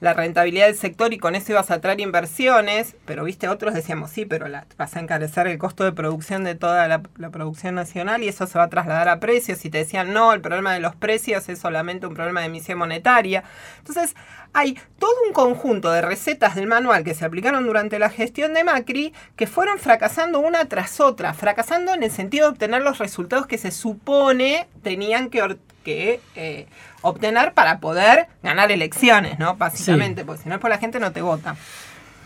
la 0.03 0.15
rentabilidad 0.15 0.67
del 0.67 0.75
sector 0.75 1.13
y 1.13 1.19
con 1.19 1.37
eso 1.37 1.53
ibas 1.53 1.71
a 1.71 1.81
traer 1.81 2.01
inversiones, 2.01 2.97
pero 3.05 3.23
viste, 3.23 3.47
otros 3.47 3.73
decíamos, 3.73 4.11
sí, 4.11 4.27
pero 4.27 4.49
la, 4.49 4.67
vas 4.77 4.97
a 4.97 5.01
encarecer 5.01 5.47
el 5.47 5.59
costo 5.59 5.85
de 5.85 5.93
producción 5.93 6.43
de 6.43 6.57
toda 6.57 6.89
la, 6.89 7.03
producción 7.31 7.77
nacional 7.77 8.25
y 8.25 8.29
eso 8.29 8.49
se 8.49 8.59
va 8.59 8.65
a 8.65 8.69
trasladar 8.69 9.09
a 9.09 9.21
precios 9.21 9.65
y 9.65 9.71
te 9.71 9.79
decían, 9.79 10.13
no, 10.13 10.33
el 10.33 10.41
problema 10.41 10.75
de 10.75 10.81
los 10.81 10.97
precios 10.97 11.49
es 11.49 11.61
solamente 11.61 12.09
un 12.09 12.15
problema 12.15 12.41
de 12.41 12.47
emisión 12.47 12.79
monetaria. 12.79 13.45
Entonces, 13.79 14.17
hay 14.53 14.77
todo 14.99 15.15
un 15.25 15.33
conjunto 15.33 15.93
de 15.93 16.03
recetas 16.03 16.57
del 16.57 16.67
manual 16.67 17.05
que 17.05 17.15
se 17.15 17.25
aplicaron 17.25 17.65
durante 17.65 18.01
la 18.01 18.11
gestión 18.11 18.55
de 18.55 18.65
Macri 18.65 19.15
que 19.37 19.47
fueron 19.47 19.79
fracasando 19.79 20.41
una 20.41 20.65
tras 20.65 20.99
otra, 20.99 21.33
fracasando 21.33 21.95
en 21.95 22.03
el 22.03 22.11
sentido 22.11 22.47
de 22.47 22.53
obtener 22.55 22.83
los 22.83 22.99
resultados 22.99 23.47
que 23.47 23.57
se 23.57 23.71
supone 23.71 24.67
tenían 24.83 25.31
que, 25.31 25.59
que 25.85 26.19
eh, 26.35 26.67
obtener 27.03 27.53
para 27.53 27.79
poder 27.79 28.27
ganar 28.43 28.73
elecciones, 28.73 29.39
¿no? 29.39 29.57
Básicamente, 29.57 30.25
porque 30.25 30.43
si 30.43 30.49
no 30.49 30.55
es 30.55 30.61
por 30.61 30.71
la 30.71 30.79
gente 30.79 30.99
no 30.99 31.13
te 31.13 31.21
vota. 31.23 31.57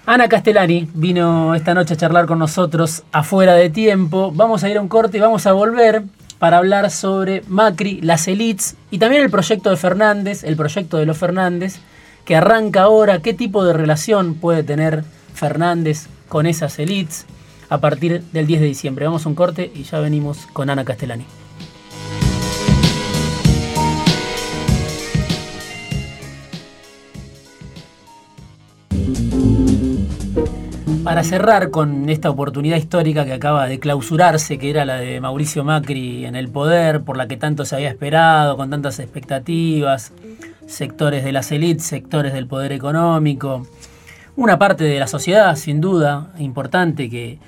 Ana 0.06 0.28
Castellani 0.28 0.88
vino 0.94 1.54
esta 1.56 1.74
noche 1.74 1.94
a 1.94 1.96
charlar 1.96 2.26
con 2.26 2.38
nosotros 2.38 3.02
afuera 3.10 3.54
de 3.54 3.70
tiempo. 3.70 4.30
Vamos 4.32 4.62
a 4.62 4.68
ir 4.68 4.78
a 4.78 4.80
un 4.80 4.88
corte 4.88 5.18
y 5.18 5.20
vamos 5.20 5.46
a 5.46 5.52
volver 5.52 6.04
para 6.38 6.58
hablar 6.58 6.90
sobre 6.90 7.42
Macri, 7.48 8.00
las 8.02 8.28
elites 8.28 8.76
y 8.90 8.98
también 8.98 9.22
el 9.22 9.30
proyecto 9.30 9.70
de 9.70 9.76
Fernández, 9.76 10.44
el 10.44 10.56
proyecto 10.56 10.98
de 10.98 11.06
los 11.06 11.18
Fernández, 11.18 11.80
que 12.24 12.36
arranca 12.36 12.82
ahora, 12.82 13.20
qué 13.20 13.34
tipo 13.34 13.64
de 13.64 13.72
relación 13.72 14.34
puede 14.34 14.62
tener 14.62 15.02
Fernández 15.34 16.06
con 16.28 16.46
esas 16.46 16.78
elites 16.78 17.26
a 17.68 17.78
partir 17.78 18.22
del 18.32 18.46
10 18.46 18.60
de 18.60 18.66
diciembre. 18.66 19.06
Vamos 19.06 19.26
a 19.26 19.28
un 19.28 19.34
corte 19.34 19.72
y 19.74 19.82
ya 19.82 19.98
venimos 19.98 20.46
con 20.52 20.70
Ana 20.70 20.84
Castellani. 20.84 21.26
Para 31.06 31.22
cerrar 31.22 31.70
con 31.70 32.08
esta 32.08 32.30
oportunidad 32.30 32.78
histórica 32.78 33.24
que 33.24 33.32
acaba 33.32 33.68
de 33.68 33.78
clausurarse, 33.78 34.58
que 34.58 34.70
era 34.70 34.84
la 34.84 34.96
de 34.96 35.20
Mauricio 35.20 35.62
Macri 35.62 36.26
en 36.26 36.34
el 36.34 36.48
poder, 36.48 37.02
por 37.02 37.16
la 37.16 37.28
que 37.28 37.36
tanto 37.36 37.64
se 37.64 37.76
había 37.76 37.90
esperado, 37.90 38.56
con 38.56 38.70
tantas 38.70 38.98
expectativas, 38.98 40.10
sectores 40.66 41.22
de 41.22 41.30
las 41.30 41.52
élites, 41.52 41.86
sectores 41.86 42.32
del 42.32 42.48
poder 42.48 42.72
económico, 42.72 43.68
una 44.34 44.58
parte 44.58 44.82
de 44.82 44.98
la 44.98 45.06
sociedad, 45.06 45.54
sin 45.54 45.80
duda, 45.80 46.32
importante, 46.40 47.08
que, 47.08 47.38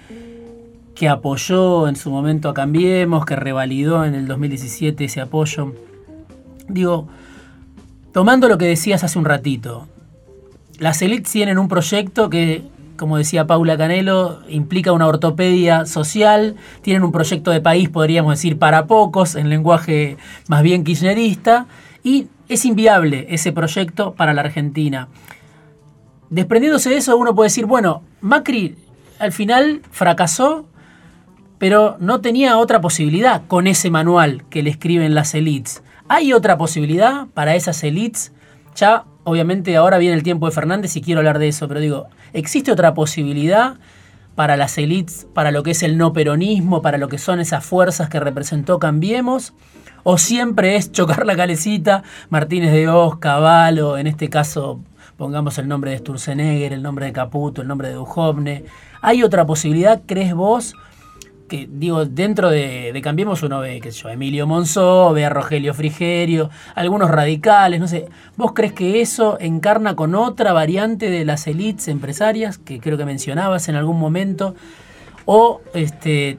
que 0.95 1.09
apoyó 1.09 1.89
en 1.89 1.97
su 1.97 2.13
momento 2.13 2.51
a 2.51 2.55
Cambiemos, 2.55 3.27
que 3.27 3.35
revalidó 3.35 4.05
en 4.05 4.15
el 4.15 4.29
2017 4.29 5.05
ese 5.07 5.21
apoyo. 5.21 5.75
Digo, 6.69 7.09
tomando 8.13 8.49
lo 8.49 8.57
que 8.57 8.67
decías 8.67 9.03
hace 9.03 9.19
un 9.19 9.25
ratito, 9.25 9.89
las 10.79 11.03
élites 11.03 11.33
tienen 11.33 11.59
un 11.59 11.67
proyecto 11.67 12.31
que 12.31 12.78
como 12.99 13.17
decía 13.17 13.47
Paula 13.47 13.79
Canelo, 13.79 14.41
implica 14.49 14.93
una 14.93 15.07
ortopedia 15.07 15.87
social, 15.87 16.57
tienen 16.83 17.03
un 17.03 17.13
proyecto 17.13 17.51
de 17.51 17.63
país, 17.63 17.89
podríamos 17.89 18.33
decir, 18.33 18.59
para 18.59 18.87
pocos, 18.87 19.37
en 19.37 19.49
lenguaje 19.49 20.19
más 20.49 20.63
bien 20.63 20.85
kirchnerista, 20.85 21.67
y 22.03 22.27
es 22.49 22.67
inviable 22.67 23.27
ese 23.31 23.53
proyecto 23.53 24.13
para 24.13 24.35
la 24.35 24.43
Argentina. 24.43 25.09
Desprendiéndose 26.29 26.91
de 26.91 26.99
eso, 26.99 27.17
uno 27.17 27.35
puede 27.35 27.47
decir, 27.47 27.65
bueno, 27.65 28.03
Macri 28.21 28.77
al 29.19 29.33
final 29.33 29.81
fracasó, 29.91 30.67
pero 31.59 31.97
no 32.01 32.21
tenía 32.21 32.59
otra 32.59 32.81
posibilidad 32.81 33.43
con 33.47 33.67
ese 33.67 33.91
manual 33.91 34.45
que 34.51 34.63
le 34.63 34.71
escriben 34.71 35.15
las 35.15 35.35
elites. 35.35 35.83
¿Hay 36.09 36.33
otra 36.33 36.59
posibilidad 36.59 37.27
para 37.35 37.55
esas 37.55 37.83
elites? 37.85 38.33
Ya, 38.77 39.05
obviamente, 39.25 39.77
ahora 39.77 39.99
viene 39.99 40.17
el 40.17 40.23
tiempo 40.23 40.47
de 40.47 40.53
Fernández 40.53 40.97
y 40.97 41.01
quiero 41.01 41.21
hablar 41.21 41.39
de 41.39 41.49
eso, 41.49 41.69
pero 41.69 41.81
digo, 41.81 42.07
¿Existe 42.33 42.73
otra 42.73 42.95
posibilidad 42.95 43.77
para 44.35 44.57
las 44.57 44.79
élites, 44.79 45.27
para 45.35 45.51
lo 45.51 45.63
que 45.63 45.73
es 45.73 45.83
el 45.83 45.99
no 45.99 46.13
peronismo, 46.13 46.83
para 46.83 46.99
lo 46.99 47.09
que 47.09 47.19
son 47.19 47.41
esas 47.41 47.65
fuerzas 47.65 48.09
que 48.09 48.21
representó 48.21 48.79
Cambiemos? 48.79 49.55
¿O 50.05 50.17
siempre 50.17 50.77
es 50.77 50.93
chocar 50.93 51.27
la 51.27 51.37
calecita, 51.37 52.03
Martínez 52.31 52.73
de 52.73 52.89
Oz, 52.89 53.19
Caballo, 53.19 53.99
en 53.99 54.07
este 54.07 54.29
caso 54.29 54.81
pongamos 55.17 55.59
el 55.59 55.67
nombre 55.67 55.91
de 55.91 55.99
Sturzenegger, 55.99 56.73
el 56.73 56.83
nombre 56.83 57.07
de 57.07 57.13
Caputo, 57.13 57.63
el 57.63 57.69
nombre 57.69 57.89
de 57.89 57.95
Duhovne? 57.95 58.65
¿Hay 59.03 59.23
otra 59.23 59.45
posibilidad, 59.45 60.03
crees 60.07 60.35
vos, 60.35 60.75
que 61.49 61.69
digo, 61.71 62.05
dentro 62.05 62.51
de, 62.51 62.99
Cambiemos 63.03 63.43
uno 63.43 63.61
ve, 63.61 63.81
qué 63.81 63.91
sé 63.91 64.03
yo, 64.03 64.09
Emilio 64.11 64.47
Monzó, 64.47 65.13
ve 65.13 65.25
a 65.25 65.31
Rogelio 65.31 65.75
Frigerio, 65.75 66.51
algunos 66.75 67.11
radicales, 67.11 67.81
no 67.81 67.89
sé. 67.89 68.07
¿Vos 68.37 68.53
crees 68.53 68.73
que 68.73 69.01
eso 69.01 69.39
encarna 69.41 69.97
con 69.97 70.15
otra 70.15 70.53
variante 70.53 71.11
de 71.11 71.25
las 71.25 71.47
élites 71.47 71.89
empresarias 71.89 72.59
que 72.59 72.81
creo 72.81 72.99
que 72.99 73.05
mencionabas 73.05 73.69
en 73.69 73.77
algún 73.77 73.99
momento? 73.99 74.55
¿O 75.25 75.61
este, 75.75 76.39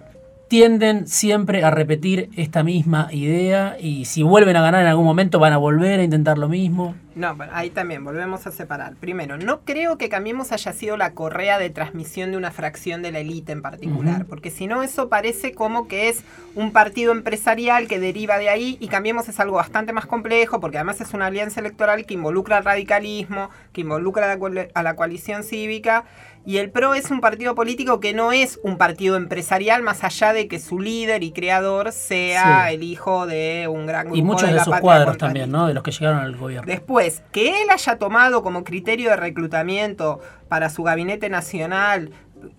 tienden 0.50 1.08
siempre 1.08 1.64
a 1.64 1.70
repetir 1.70 2.30
esta 2.36 2.64
misma 2.64 3.08
idea 3.12 3.78
y 3.80 4.06
si 4.06 4.24
vuelven 4.24 4.56
a 4.56 4.62
ganar 4.62 4.82
en 4.82 4.88
algún 4.88 5.06
momento 5.06 5.40
van 5.40 5.54
a 5.54 5.58
volver 5.58 6.00
a 6.00 6.04
intentar 6.04 6.38
lo 6.38 6.50
mismo. 6.50 6.96
No, 7.20 7.36
ahí 7.52 7.70
también 7.70 8.06
volvemos 8.06 8.48
a 8.48 8.52
separar. 8.52 8.96
Primero, 8.96 9.38
no 9.38 9.60
creo 9.66 9.98
que 9.98 10.08
Cambiemos 10.08 10.54
haya 10.54 10.72
sido 10.72 10.96
la 10.96 11.14
correa 11.14 11.60
de 11.60 11.70
transmisión 11.70 12.32
de 12.32 12.38
una 12.38 12.50
fracción 12.50 13.02
de 13.02 13.12
la 13.12 13.20
élite 13.20 13.52
en 13.52 13.62
particular, 13.62 14.26
porque 14.26 14.52
si 14.52 14.68
no 14.68 14.84
eso 14.84 15.10
parece 15.10 15.54
como 15.54 15.90
que 15.90 16.08
es 16.08 16.24
un 16.56 16.72
partido 16.72 17.12
empresarial 17.12 17.90
que 17.90 18.00
deriva 18.00 18.38
de 18.38 18.48
ahí 18.48 18.78
y 18.80 18.88
Cambiemos 18.88 19.28
es 19.28 19.38
algo 19.42 19.58
bastante 19.58 19.92
más 19.92 20.06
complejo 20.06 20.62
porque 20.62 20.78
además 20.78 21.02
es 21.02 21.14
una 21.14 21.26
alianza 21.26 21.60
electoral 21.60 22.06
que 22.06 22.14
involucra 22.14 22.56
al 22.56 22.64
radicalismo, 22.64 23.50
que 23.74 23.82
involucra 23.82 24.38
a 24.74 24.84
la 24.84 24.96
coalición 24.96 25.44
cívica 25.44 26.06
y 26.46 26.58
el 26.58 26.72
PRO 26.72 26.96
es 26.96 27.12
un 27.12 27.22
partido 27.22 27.54
político 27.54 28.00
que 28.00 28.14
no 28.14 28.32
es 28.32 28.60
un 28.64 28.78
partido 28.78 29.18
empresarial, 29.18 29.84
más 29.84 30.04
allá 30.04 30.34
de 30.34 30.48
que 30.48 30.60
su 30.60 30.80
líder 30.80 31.22
y 31.22 31.32
creador 31.32 31.92
sea 31.92 32.72
el 32.72 32.82
hijo 32.82 33.28
de 33.28 33.68
un 33.70 33.86
gran 33.86 34.06
grupo 34.06 34.18
Y 34.18 34.22
muchos 34.24 34.52
de, 34.52 34.60
sus 34.60 34.76
cuadros 34.78 35.18
también, 35.18 35.52
¿no? 35.52 35.68
De 35.68 35.74
los 35.74 35.84
que 35.84 35.92
llegaron 35.92 36.20
al 36.20 36.36
gobierno. 36.38 36.66
Después, 36.66 37.09
que 37.32 37.62
él 37.62 37.70
haya 37.70 37.98
tomado 37.98 38.44
como 38.44 38.64
criterio 38.64 39.10
de 39.12 39.16
reclutamiento 39.16 40.20
para 40.48 40.70
su 40.70 40.84
gabinete 40.84 41.30
nacional 41.30 42.12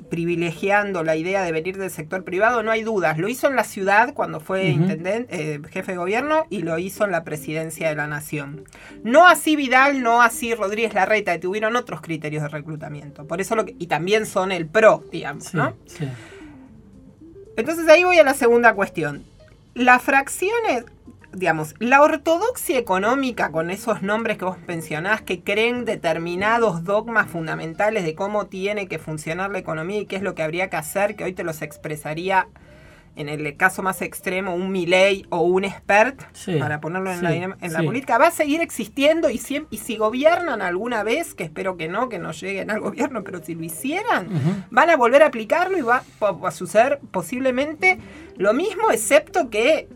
privilegiando 0.09 1.03
la 1.03 1.17
idea 1.17 1.43
de 1.43 1.53
venir 1.53 1.79
del 1.79 1.91
sector 1.91 2.25
privado, 2.25 2.63
no 2.63 2.71
hay 2.71 2.83
dudas. 2.83 3.19
Lo 3.19 3.29
hizo 3.29 3.49
en 3.49 3.57
la 3.57 3.65
ciudad 3.65 4.13
cuando 4.15 4.41
fue 4.41 4.69
intendente, 4.69 5.55
eh, 5.55 5.61
jefe 5.71 5.93
de 5.93 5.99
gobierno 5.99 6.47
y 6.51 6.63
lo 6.63 6.79
hizo 6.79 7.05
en 7.05 7.13
la 7.13 7.25
presidencia 7.25 7.89
de 7.89 7.95
la 7.95 8.07
nación. 8.07 8.65
No 9.05 9.27
así 9.27 9.57
Vidal, 9.57 10.03
no 10.03 10.23
así 10.23 10.55
Rodríguez 10.55 10.95
Larreta, 10.95 11.33
que 11.33 11.39
tuvieron 11.39 11.77
otros 11.77 12.01
criterios 12.01 12.43
de 12.43 12.49
reclutamiento. 12.49 13.27
Por 13.27 13.41
eso 13.41 13.57
lo 13.57 13.65
y 13.67 13.87
también 13.87 14.27
son 14.27 14.53
el 14.53 14.67
pro, 14.67 15.05
digamos, 15.11 15.55
¿no? 15.55 15.77
Entonces 17.57 17.89
ahí 17.89 18.05
voy 18.05 18.19
a 18.19 18.25
la 18.25 18.35
segunda 18.35 18.75
cuestión. 18.75 19.25
Las 19.75 20.03
fracciones, 20.03 20.85
digamos, 21.33 21.75
la 21.79 22.03
ortodoxia 22.03 22.79
económica 22.79 23.53
con 23.53 23.71
esos 23.71 24.03
nombres 24.03 24.39
que 24.39 24.45
vos 24.45 24.57
mencionás 24.67 25.23
que 25.23 25.43
creen 25.43 25.85
determinados 25.85 26.85
dogmas 26.85 27.29
fundamentales 27.29 28.05
de 28.05 28.15
cómo 28.15 28.47
tiene 28.47 28.89
que 28.89 28.99
funcionar 28.99 29.51
la 29.51 29.59
economía 29.59 30.01
y 30.01 30.07
qué 30.07 30.17
es 30.17 30.23
lo 30.23 30.35
que 30.35 30.43
habría 30.43 30.71
que 30.71 30.77
hacer, 30.77 31.17
que 31.17 31.25
hoy 31.25 31.33
te 31.33 31.45
los 31.45 31.63
expresaría 31.63 32.49
en 33.17 33.29
el 33.29 33.57
caso 33.57 33.83
más 33.83 34.03
extremo, 34.03 34.55
un 34.55 34.71
Milley 34.71 35.27
o 35.31 35.41
un 35.41 35.65
expert, 35.65 36.23
para 36.59 36.81
ponerlo 36.81 37.13
en, 37.13 37.23
la, 37.73 37.83
política, 37.83 38.19
va 38.19 38.29
a 38.29 38.31
seguir 38.31 38.61
existiendo 38.61 39.29
y, 39.31 39.39
si, 39.39 39.67
y 39.71 39.79
si 39.79 39.97
gobiernan 39.97 40.63
alguna 40.63 41.03
vez, 41.03 41.35
que 41.35 41.45
espero 41.45 41.77
que 41.77 41.89
no, 41.89 42.09
que 42.09 42.19
no 42.19 42.33
lleguen 42.33 42.71
al 42.71 42.81
gobierno, 42.81 43.25
pero 43.25 43.43
si 43.43 43.55
lo 43.55 43.65
hicieran, 43.65 44.67
van 44.71 44.91
a 44.91 44.97
volver 44.97 45.23
a 45.23 45.27
aplicarlo 45.27 45.77
y 45.77 45.83
va, 45.83 46.03
a 46.21 46.51
suceder 46.51 47.01
posiblemente 47.11 47.99
lo 48.37 48.55
mismo, 48.55 48.91
excepto 48.91 49.51
que 49.51 49.89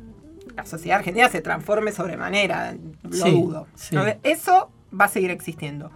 la 0.56 0.64
sociedad 0.66 0.98
argentina 0.98 1.28
se 1.28 1.40
transforme 1.40 1.92
sobremanera, 1.92 2.76
lo 3.02 3.30
dudo. 3.30 3.66
Eso 4.22 4.70
va 4.98 5.06
a 5.06 5.08
seguir 5.08 5.30
existiendo. 5.30 5.90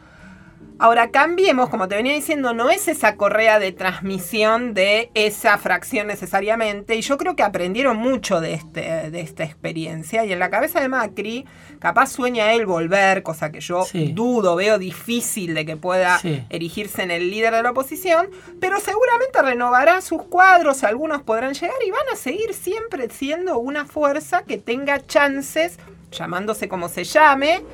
Ahora, 0.81 1.11
cambiemos, 1.11 1.71
como 1.71 1.89
te 1.89 1.97
venía 1.97 2.13
diciendo, 2.13 2.55
no 2.55 2.71
es 2.71 2.87
esa 2.87 3.17
correa 3.17 3.59
de 3.59 3.73
transmisión 3.73 4.75
de 4.75 5.11
esa 5.15 5.59
fracción 5.59 6.07
necesariamente, 6.07 6.95
y 6.95 7.01
yo 7.01 7.19
creo 7.19 7.35
que 7.35 7.43
aprendieron 7.43 7.97
mucho 7.97 8.41
de, 8.41 8.55
este, 8.55 9.11
de 9.11 9.21
esta 9.21 9.43
experiencia, 9.43 10.25
y 10.25 10.33
en 10.33 10.39
la 10.39 10.51
cabeza 10.51 10.81
de 10.81 10.89
Macri, 10.89 11.47
capaz 11.81 12.13
sueña 12.13 12.53
él 12.53 12.65
volver, 12.65 13.25
cosa 13.25 13.51
que 13.51 13.61
yo 13.61 13.85
dudo, 14.13 14.55
veo 14.55 14.79
difícil 14.79 15.55
de 15.55 15.67
que 15.67 15.77
pueda 15.77 16.21
erigirse 16.49 17.03
en 17.03 17.11
el 17.11 17.29
líder 17.29 17.55
de 17.55 17.63
la 17.65 17.73
oposición, 17.73 18.29
pero 18.61 18.79
seguramente 18.79 19.43
renovará 19.43 20.01
sus 20.01 20.23
cuadros, 20.23 20.85
algunos 20.85 21.23
podrán 21.23 21.55
llegar 21.55 21.77
y 21.85 21.91
van 21.91 22.07
a 22.13 22.17
seguir 22.17 22.55
siempre 22.55 23.11
siendo 23.11 23.59
una 23.59 23.85
fuerza 23.85 24.45
que 24.45 24.59
tenga 24.59 25.05
chances, 25.05 25.79
llamándose 26.13 26.69
como 26.69 26.89
se 26.89 27.03
llame, 27.03 27.65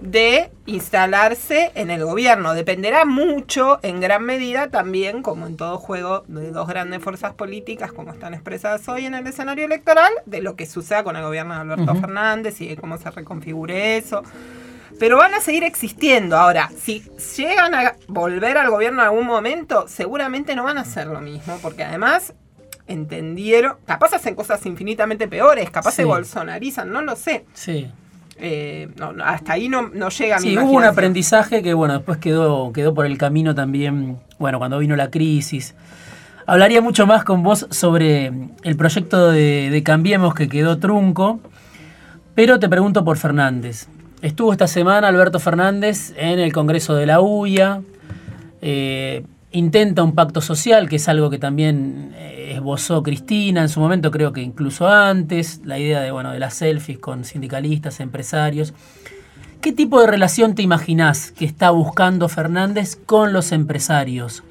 de 0.00 0.50
instalarse 0.66 1.72
en 1.74 1.90
el 1.90 2.04
gobierno. 2.04 2.54
Dependerá 2.54 3.04
mucho, 3.04 3.78
en 3.82 4.00
gran 4.00 4.24
medida, 4.24 4.68
también, 4.68 5.22
como 5.22 5.46
en 5.46 5.56
todo 5.56 5.78
juego 5.78 6.24
de 6.28 6.50
dos 6.50 6.68
grandes 6.68 7.02
fuerzas 7.02 7.34
políticas, 7.34 7.92
como 7.92 8.12
están 8.12 8.34
expresadas 8.34 8.88
hoy 8.88 9.06
en 9.06 9.14
el 9.14 9.26
escenario 9.26 9.64
electoral, 9.64 10.12
de 10.26 10.40
lo 10.40 10.56
que 10.56 10.66
suceda 10.66 11.02
con 11.02 11.16
el 11.16 11.22
gobierno 11.22 11.54
de 11.54 11.60
Alberto 11.60 11.94
Fernández 11.96 12.60
y 12.60 12.68
de 12.68 12.76
cómo 12.76 12.98
se 12.98 13.10
reconfigure 13.10 13.96
eso. 13.96 14.22
Pero 14.98 15.16
van 15.16 15.34
a 15.34 15.40
seguir 15.40 15.64
existiendo. 15.64 16.36
Ahora, 16.36 16.70
si 16.76 17.04
llegan 17.36 17.74
a 17.74 17.94
volver 18.08 18.58
al 18.58 18.70
gobierno 18.70 19.02
en 19.02 19.08
algún 19.08 19.26
momento, 19.26 19.86
seguramente 19.86 20.56
no 20.56 20.64
van 20.64 20.78
a 20.78 20.82
hacer 20.82 21.06
lo 21.06 21.20
mismo, 21.20 21.58
porque 21.62 21.84
además 21.84 22.34
entendieron, 22.88 23.76
capaz 23.86 24.14
hacen 24.14 24.34
cosas 24.34 24.64
infinitamente 24.66 25.28
peores, 25.28 25.70
capaz 25.70 25.92
se 25.92 26.04
bolsonarizan, 26.04 26.90
no 26.90 27.02
lo 27.02 27.14
sé. 27.16 27.44
Sí. 27.52 27.90
Eh, 28.40 28.88
hasta 29.24 29.54
ahí 29.54 29.68
no, 29.68 29.88
no 29.88 30.10
llega 30.10 30.36
mi 30.36 30.42
Sí, 30.42 30.58
hubo 30.58 30.72
un 30.72 30.84
aprendizaje 30.84 31.62
que, 31.62 31.74
bueno, 31.74 31.94
después 31.94 32.18
quedó, 32.18 32.72
quedó 32.72 32.94
por 32.94 33.06
el 33.06 33.18
camino 33.18 33.54
también, 33.54 34.18
bueno, 34.38 34.58
cuando 34.58 34.78
vino 34.78 34.94
la 34.96 35.10
crisis. 35.10 35.74
Hablaría 36.46 36.80
mucho 36.80 37.06
más 37.06 37.24
con 37.24 37.42
vos 37.42 37.66
sobre 37.70 38.32
el 38.62 38.76
proyecto 38.76 39.30
de, 39.30 39.70
de 39.70 39.82
Cambiemos 39.82 40.34
que 40.34 40.48
quedó 40.48 40.78
trunco, 40.78 41.40
pero 42.34 42.58
te 42.58 42.68
pregunto 42.68 43.04
por 43.04 43.18
Fernández. 43.18 43.88
Estuvo 44.22 44.52
esta 44.52 44.66
semana 44.66 45.08
Alberto 45.08 45.38
Fernández 45.38 46.12
en 46.16 46.38
el 46.38 46.52
Congreso 46.52 46.94
de 46.94 47.06
la 47.06 47.20
UIA, 47.20 47.82
eh, 48.60 49.24
intenta 49.52 50.02
un 50.02 50.14
pacto 50.14 50.40
social, 50.40 50.88
que 50.88 50.96
es 50.96 51.08
algo 51.08 51.30
que 51.30 51.38
también 51.38 52.12
eh, 52.14 52.52
esbozó 52.54 53.02
Cristina 53.02 53.62
en 53.62 53.68
su 53.68 53.80
momento, 53.80 54.10
creo 54.10 54.32
que 54.32 54.42
incluso 54.42 54.88
antes, 54.88 55.62
la 55.64 55.78
idea 55.78 56.00
de, 56.00 56.10
bueno, 56.10 56.32
de 56.32 56.38
las 56.38 56.54
selfies 56.54 56.98
con 56.98 57.24
sindicalistas, 57.24 58.00
empresarios. 58.00 58.74
¿Qué 59.60 59.72
tipo 59.72 60.00
de 60.00 60.06
relación 60.06 60.54
te 60.54 60.62
imaginás 60.62 61.32
que 61.32 61.44
está 61.44 61.70
buscando 61.70 62.28
Fernández 62.28 62.96
con 62.96 63.32
los 63.32 63.50
empresarios 63.52 64.44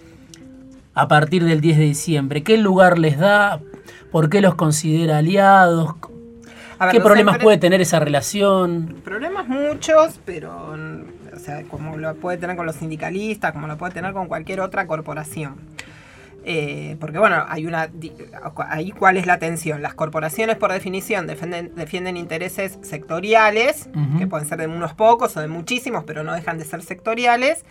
a 0.93 1.07
partir 1.07 1.45
del 1.45 1.61
10 1.61 1.77
de 1.77 1.83
diciembre? 1.83 2.43
¿Qué 2.43 2.57
lugar 2.57 2.99
les 2.99 3.17
da? 3.17 3.61
¿Por 4.11 4.29
qué 4.29 4.41
los 4.41 4.55
considera 4.55 5.19
aliados? 5.19 5.95
Ver, 6.79 6.91
¿Qué 6.91 6.99
problemas 6.99 7.39
puede 7.39 7.57
tener 7.57 7.81
esa 7.81 7.99
relación? 7.99 8.97
Problemas 9.03 9.47
muchos, 9.47 10.19
pero 10.25 10.75
sea, 11.47 11.63
como 11.63 11.97
lo 11.97 12.15
puede 12.15 12.37
tener 12.37 12.55
con 12.55 12.65
los 12.65 12.75
sindicalistas, 12.75 13.51
como 13.53 13.67
lo 13.67 13.77
puede 13.77 13.93
tener 13.93 14.13
con 14.13 14.27
cualquier 14.27 14.59
otra 14.61 14.85
corporación. 14.87 15.55
Eh, 16.49 16.95
porque 17.01 17.19
bueno, 17.19 17.43
hay 17.49 17.65
una 17.65 17.89
ahí 18.69 18.91
cuál 18.91 19.17
es 19.17 19.25
la 19.25 19.37
tensión. 19.37 19.81
Las 19.81 19.93
corporaciones 19.95 20.55
por 20.55 20.71
definición 20.71 21.27
defienden, 21.27 21.75
defienden 21.75 22.15
intereses 22.15 22.79
sectoriales, 22.83 23.89
que 24.17 24.27
pueden 24.27 24.47
ser 24.47 24.59
de 24.59 24.67
unos 24.67 24.93
pocos 24.93 25.35
o 25.35 25.41
de 25.41 25.47
muchísimos, 25.49 26.05
pero 26.05 26.23
no 26.23 26.33
dejan 26.33 26.57
de 26.57 26.63
ser 26.63 26.81
sectoriales. 26.83 27.65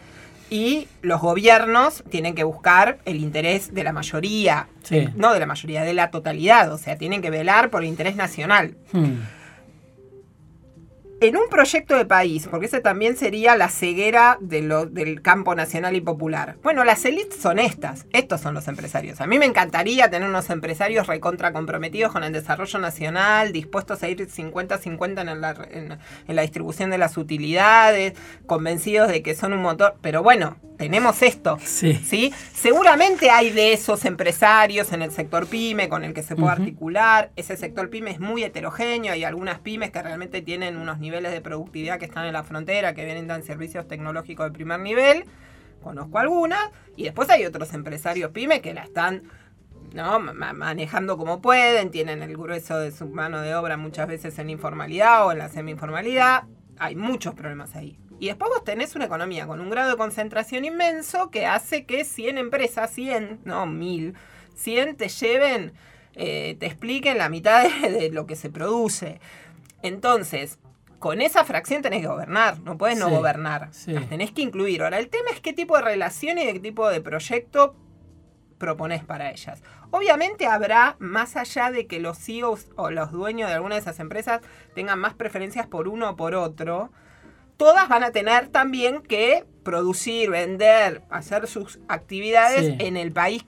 Y 0.51 0.89
los 1.03 1.21
gobiernos 1.23 2.05
tienen 2.11 2.35
que 2.35 2.45
buscar 2.45 2.99
el 3.05 3.17
interés 3.17 3.73
de 3.75 3.83
la 3.83 3.93
mayoría, 3.93 4.69
Sí. 4.83 5.09
no 5.17 5.33
de 5.33 5.41
la 5.41 5.47
mayoría, 5.47 5.83
de 5.83 5.95
la 5.95 6.11
totalidad. 6.11 6.71
O 6.73 6.79
sea, 6.79 6.97
tienen 6.97 7.21
que 7.23 7.31
velar 7.31 7.71
por 7.71 7.83
el 7.83 7.89
interés 7.89 8.15
nacional. 8.15 8.77
Hmm. 8.93 9.15
En 11.19 11.35
un 11.35 11.49
proyecto 11.49 11.97
de 11.97 12.05
país, 12.05 12.47
porque 12.51 12.67
ese 12.67 12.81
también 12.81 13.17
sería 13.17 13.57
la 13.57 13.71
ceguera 13.71 14.37
de 14.43 14.61
lo- 14.61 14.85
del 14.85 15.23
campo 15.23 15.55
nacional 15.55 15.97
y 15.97 16.03
popular. 16.03 16.57
Bueno, 16.63 16.85
las 16.85 17.07
élites 17.07 17.41
son 17.41 17.59
estas, 17.59 18.05
estos 18.13 18.43
son 18.43 18.53
los 18.53 18.69
empresarios. 18.69 19.23
A 19.23 19.27
mí 19.27 19.39
me 19.39 19.47
encantaría 19.47 20.11
tener 20.11 20.29
unos 20.29 20.51
empresarios 20.51 21.07
recontra 21.07 21.55
comprometidos 21.55 22.13
con 22.13 22.23
el 22.23 22.35
desarrollo 22.35 22.79
nacional, 22.81 23.53
dispuestos 23.53 24.03
a 24.03 24.11
ir 24.11 24.29
50-50 24.29 25.23
en 25.23 25.41
la, 25.41 25.53
en- 25.71 25.99
en 26.29 26.37
la 26.37 26.43
distribución 26.43 26.91
de 26.91 26.99
las 26.99 27.17
utilidades, 27.17 28.13
convencidos 28.45 29.09
de 29.09 29.23
que 29.23 29.35
son 29.35 29.55
un 29.55 29.63
motor. 29.63 29.97
Pero 30.03 30.23
bueno, 30.23 30.59
tenemos 30.77 31.23
esto. 31.23 31.59
Sí. 31.65 31.95
¿sí? 31.95 32.35
Seguramente 32.53 33.31
hay 33.31 33.49
de 33.51 33.73
esos 33.73 34.05
empresarios 34.05 34.93
en 34.93 35.01
el 35.01 35.11
sector 35.13 35.47
pyme 35.47 35.89
con 35.89 36.05
el 36.05 36.13
que 36.13 36.23
se 36.23 36.37
puede 36.37 36.53
articular. 36.53 37.31
Ese 37.37 37.57
sector 37.57 37.89
pyme 37.89 38.11
es 38.11 38.21
muy 38.21 38.45
heterogéneo. 38.45 39.15
Hay 39.15 39.25
algunas 39.25 39.61
pymes 39.61 39.91
que 39.91 40.03
realmente 40.03 40.43
tienen 40.43 40.77
unos 40.77 40.99
niveles 40.99 41.06
de 41.11 41.41
productividad 41.41 41.99
que 41.99 42.05
están 42.05 42.27
en 42.27 42.33
la 42.33 42.45
frontera, 42.45 42.95
que 42.95 43.05
vienen 43.05 43.27
dan 43.27 43.43
servicios 43.43 43.89
tecnológicos 43.89 44.47
de 44.47 44.53
primer 44.53 44.81
nivel. 44.81 45.25
Conozco 45.83 46.19
algunas. 46.19 46.71
Y 46.97 47.05
después 47.05 47.31
hay 47.31 47.45
otros 47.47 47.73
empresarios 47.75 48.31
pyme 48.33 48.61
que 48.61 48.75
la 48.75 48.83
están 48.83 49.23
manejando 49.95 51.17
como 51.17 51.41
pueden, 51.41 51.91
tienen 51.91 52.23
el 52.23 52.37
grueso 52.37 52.79
de 52.79 52.91
su 52.91 53.09
mano 53.09 53.41
de 53.41 53.55
obra 53.55 53.77
muchas 53.77 54.09
veces 54.09 54.39
en 54.39 54.51
informalidad 54.51 55.27
o 55.27 55.33
en 55.33 55.39
la 55.39 55.49
semi-informalidad. 55.49 56.45
Hay 56.79 56.97
muchos 56.97 57.35
problemas 57.35 57.75
ahí. 57.77 57.99
Y 58.19 58.27
después 58.27 58.51
vos 58.51 58.65
tenés 58.65 58.95
una 58.95 59.07
economía 59.07 59.47
con 59.47 59.61
un 59.61 59.71
grado 59.71 59.91
de 59.91 59.97
concentración 59.97 60.65
inmenso 60.65 61.31
que 61.31 61.47
hace 61.47 61.85
que 61.85 62.05
100 62.05 62.39
empresas, 62.39 62.91
100, 62.91 63.41
no 63.45 63.67
1000, 63.67 64.15
100 64.55 64.97
te 64.97 65.09
lleven, 65.09 65.73
eh, 66.15 66.57
te 66.59 66.67
expliquen 66.67 67.19
la 67.19 67.29
mitad 67.29 67.69
de 67.83 68.11
lo 68.11 68.27
que 68.27 68.37
se 68.37 68.51
produce. 68.51 69.21
Entonces, 69.83 70.59
con 70.99 71.21
esa 71.21 71.45
fracción 71.45 71.83
tenés 71.83 72.01
que 72.03 72.09
gobernar, 72.09 72.61
no 72.61 72.79
puedes 72.79 72.99
no 72.99 73.11
gobernar. 73.11 73.69
sí. 73.73 73.93
Las 73.93 74.09
tenés 74.09 74.31
que 74.33 74.43
incluir. 74.43 74.83
Ahora, 74.83 74.99
el 74.99 75.09
tema 75.09 75.31
es 75.33 75.41
qué 75.41 75.53
tipo 75.53 75.77
de 75.77 75.83
relación 75.83 76.39
y 76.39 76.47
de 76.47 76.53
qué 76.55 76.61
tipo 76.61 76.89
de 76.89 77.01
proyecto 77.01 77.75
propones 78.59 79.05
para 79.05 79.31
ellas. 79.31 79.63
Obviamente 79.91 80.47
habrá, 80.47 80.97
más 80.99 81.37
allá 81.37 81.71
de 81.71 81.87
que 81.87 82.01
los 82.01 82.19
CEOs 82.19 82.69
o 82.77 82.91
los 82.91 83.13
dueños 83.13 83.49
de 83.51 83.55
alguna 83.55 83.75
de 83.75 83.83
esas 83.83 84.01
empresas 84.01 84.41
tengan 84.75 84.99
más 84.99 85.13
preferencias 85.15 85.67
por 85.67 85.89
uno 85.89 86.11
o 86.11 86.17
por 86.17 86.35
otro, 86.35 86.91
todas 87.59 87.89
van 87.89 88.03
a 88.03 88.13
tener 88.13 88.49
también 88.49 89.03
que 89.03 89.45
producir, 89.63 90.31
vender, 90.31 91.03
hacer 91.11 91.47
sus 91.47 91.79
actividades 91.89 92.67
Sí. 92.67 92.77
en 92.81 92.97
el 92.97 93.13
país 93.13 93.45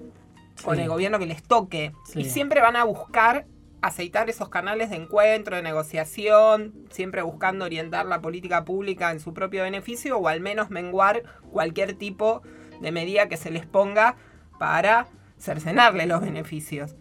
con 0.65 0.79
el 0.79 0.89
gobierno 0.89 1.19
que 1.19 1.27
les 1.27 1.43
toque. 1.43 1.93
Y 2.15 2.25
siempre 2.25 2.61
van 2.61 2.77
a 2.77 2.85
buscar 2.85 3.47
aceitar 3.81 4.29
esos 4.29 4.49
canales 4.49 4.91
de 4.91 4.97
encuentro, 4.97 5.57
de 5.57 5.63
negociación, 5.63 6.75
siempre 6.91 7.23
buscando 7.23 7.65
orientar 7.65 8.07
la 8.07 8.21
política 8.21 8.65
pública 8.65 9.11
en 9.11 9.21
su 9.21 9.33
propio 9.35 9.63
beneficio 9.63 10.19
o 10.19 10.29
al 10.29 10.41
menos 10.41 10.71
menguar 10.71 11.23
cualquier 11.51 11.95
tipo 11.95 12.43
de 12.81 12.93
medida 12.93 13.29
que 13.29 13.37
se 13.37 13.51
les 13.51 13.67
ponga 13.67 14.17
para 14.59 15.09
cercenarle 15.39 16.07
los 16.07 16.21
beneficios. 16.21 16.97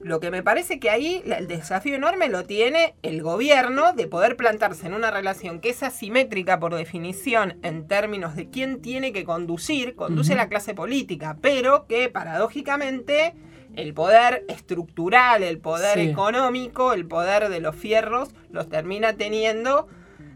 Lo 0.00 0.18
que 0.18 0.30
me 0.30 0.42
parece 0.42 0.80
que 0.80 0.88
ahí 0.88 1.22
el 1.26 1.46
desafío 1.46 1.94
enorme 1.94 2.28
lo 2.28 2.44
tiene 2.44 2.94
el 3.02 3.22
gobierno 3.22 3.92
de 3.92 4.06
poder 4.06 4.34
plantarse 4.34 4.86
en 4.86 4.94
una 4.94 5.10
relación 5.10 5.60
que 5.60 5.70
es 5.70 5.82
asimétrica 5.82 6.58
por 6.58 6.74
definición 6.74 7.58
en 7.62 7.86
términos 7.86 8.34
de 8.34 8.48
quién 8.48 8.80
tiene 8.80 9.12
que 9.12 9.24
conducir, 9.24 9.96
conduce 9.96 10.34
la 10.34 10.48
clase 10.48 10.72
política, 10.72 11.36
pero 11.42 11.86
que 11.86 12.08
paradójicamente 12.08 13.34
el 13.80 13.94
poder 13.94 14.44
estructural, 14.48 15.42
el 15.42 15.58
poder 15.58 15.98
Sí. 15.98 16.10
económico, 16.10 16.92
el 16.92 17.06
poder 17.06 17.48
de 17.48 17.60
los 17.60 17.74
fierros 17.74 18.30
los 18.50 18.68
termina 18.68 19.14
teniendo 19.14 19.88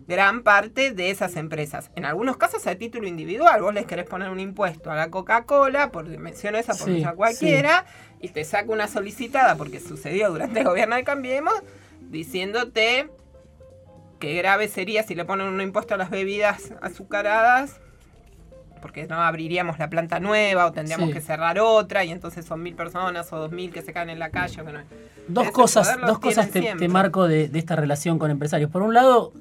gran 0.06 0.42
parte 0.42 0.92
de 0.92 1.10
esas 1.10 1.36
empresas. 1.36 1.90
En 1.94 2.04
algunos 2.04 2.36
casos 2.36 2.66
a 2.66 2.74
título 2.74 3.06
individual, 3.08 3.62
vos 3.62 3.72
les 3.72 3.86
querés 3.86 4.06
poner 4.06 4.28
un 4.30 4.40
impuesto 4.40 4.90
a 4.90 4.96
la 4.96 5.10
Coca-Cola, 5.10 5.90
por 5.90 6.06
menciono 6.18 6.58
esa 6.58 6.74
por 6.74 6.88
Sí, 6.88 7.04
cualquiera, 7.16 7.86
y 8.20 8.28
te 8.28 8.44
saca 8.44 8.70
una 8.70 8.86
solicitada, 8.88 9.56
porque 9.56 9.80
sucedió 9.80 10.30
durante 10.30 10.60
el 10.60 10.66
gobierno 10.66 10.96
de 10.96 11.04
Cambiemos, 11.04 11.54
diciéndote 12.00 13.08
que 14.20 14.34
grave 14.34 14.68
sería 14.68 15.02
si 15.02 15.14
le 15.14 15.24
ponen 15.24 15.48
un 15.48 15.60
impuesto 15.60 15.94
a 15.94 15.96
las 15.98 16.10
bebidas 16.10 16.72
azucaradas, 16.80 17.80
porque 18.84 19.06
no 19.06 19.22
abriríamos 19.22 19.78
la 19.78 19.88
planta 19.88 20.20
nueva 20.20 20.66
o 20.66 20.72
tendríamos 20.72 21.06
Sí. 21.08 21.14
que 21.14 21.22
cerrar 21.22 21.58
otra, 21.58 22.04
y 22.04 22.10
entonces 22.10 22.44
son 22.44 22.62
mil 22.62 22.74
personas 22.74 23.32
o 23.32 23.38
dos 23.38 23.50
mil 23.50 23.72
que 23.72 23.80
se 23.80 23.94
caen 23.94 24.10
en 24.10 24.18
la 24.18 24.28
calle. 24.28 24.60
Dos 25.26 25.50
cosas, 25.52 25.96
dos 26.06 26.18
cosas 26.18 26.50
te, 26.50 26.86
marco 26.88 27.26
de, 27.26 27.48
de 27.48 27.58
esta 27.58 27.76
relación 27.76 28.18
con 28.18 28.30
empresarios. 28.30 28.70
Por 28.70 28.82
un 28.82 28.92
lado, 28.92 29.32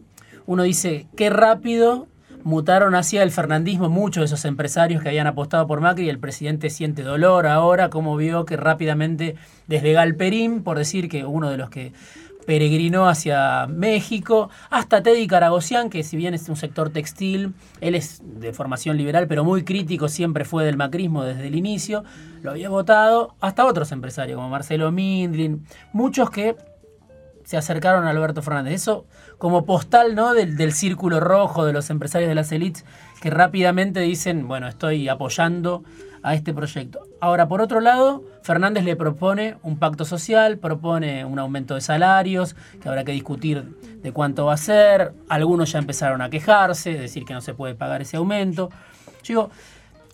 uno 0.45 0.63
dice, 0.63 1.07
qué 1.17 1.29
rápido 1.29 2.07
mutaron 2.45 2.95
hacia 2.95 3.21
el 3.21 3.31
fernandismo 3.31 3.89
muchos 3.89 4.21
de 4.21 4.25
esos 4.27 4.45
empresarios 4.45 5.03
que 5.03 5.09
habían 5.09 5.27
apostado 5.27 5.67
por 5.67 5.81
Macri 5.81 6.05
y 6.05 6.09
el 6.09 6.19
presidente 6.19 6.69
siente 6.69 7.01
dolor 7.03 7.45
ahora, 7.45 7.89
como 7.89 8.15
vio 8.15 8.45
que 8.45 8.55
rápidamente 8.55 9.35
desde 9.67 9.91
Galperín, 9.91 10.63
por 10.63 10.77
decir 10.77 11.09
que 11.09 11.25
uno 11.25 11.49
de 11.49 11.57
los 11.57 11.69
que 11.69 11.91
peregrinó 12.45 13.07
hacia 13.07 13.67
México, 13.67 14.49
hasta 14.69 15.01
Teddy 15.03 15.27
Caragosian, 15.27 15.89
que 15.89 16.03
si 16.03 16.17
bien 16.17 16.33
es 16.33 16.49
un 16.49 16.55
sector 16.55 16.89
textil, 16.89 17.53
él 17.81 17.95
es 17.95 18.21
de 18.23 18.53
formación 18.53 18.97
liberal, 18.97 19.27
pero 19.27 19.43
muy 19.43 19.63
crítico, 19.63 20.09
siempre 20.09 20.45
fue 20.45 20.65
del 20.65 20.77
macrismo 20.77 21.23
desde 21.23 21.47
el 21.47 21.55
inicio, 21.55 22.03
lo 22.41 22.51
había 22.51 22.69
votado, 22.69 23.35
hasta 23.39 23.65
otros 23.65 23.91
empresarios 23.91 24.35
como 24.37 24.49
Marcelo 24.49 24.91
Mindlin, 24.91 25.65
muchos 25.93 26.29
que 26.29 26.55
se 27.45 27.57
acercaron 27.57 28.05
a 28.05 28.09
Alberto 28.09 28.41
Fernández. 28.41 28.73
Eso 28.73 29.05
como 29.37 29.65
postal 29.65 30.15
¿no? 30.15 30.33
del, 30.33 30.55
del 30.55 30.73
círculo 30.73 31.19
rojo 31.19 31.65
de 31.65 31.73
los 31.73 31.89
empresarios 31.89 32.29
de 32.29 32.35
las 32.35 32.51
élites 32.51 32.85
que 33.21 33.29
rápidamente 33.29 33.99
dicen, 33.99 34.47
bueno, 34.47 34.67
estoy 34.67 35.07
apoyando 35.09 35.83
a 36.23 36.33
este 36.33 36.53
proyecto. 36.53 37.07
Ahora, 37.19 37.47
por 37.47 37.61
otro 37.61 37.81
lado, 37.81 38.23
Fernández 38.41 38.83
le 38.83 38.95
propone 38.95 39.57
un 39.61 39.77
pacto 39.77 40.05
social, 40.05 40.57
propone 40.57 41.25
un 41.25 41.37
aumento 41.37 41.75
de 41.75 41.81
salarios, 41.81 42.55
que 42.81 42.89
habrá 42.89 43.03
que 43.03 43.11
discutir 43.11 43.63
de 44.01 44.11
cuánto 44.11 44.45
va 44.45 44.53
a 44.53 44.57
ser. 44.57 45.13
Algunos 45.29 45.71
ya 45.71 45.79
empezaron 45.79 46.21
a 46.21 46.29
quejarse, 46.29 46.93
decir 46.93 47.25
que 47.25 47.33
no 47.33 47.41
se 47.41 47.53
puede 47.53 47.75
pagar 47.75 48.01
ese 48.01 48.17
aumento. 48.17 48.69
Yo 49.23 49.27
digo, 49.27 49.51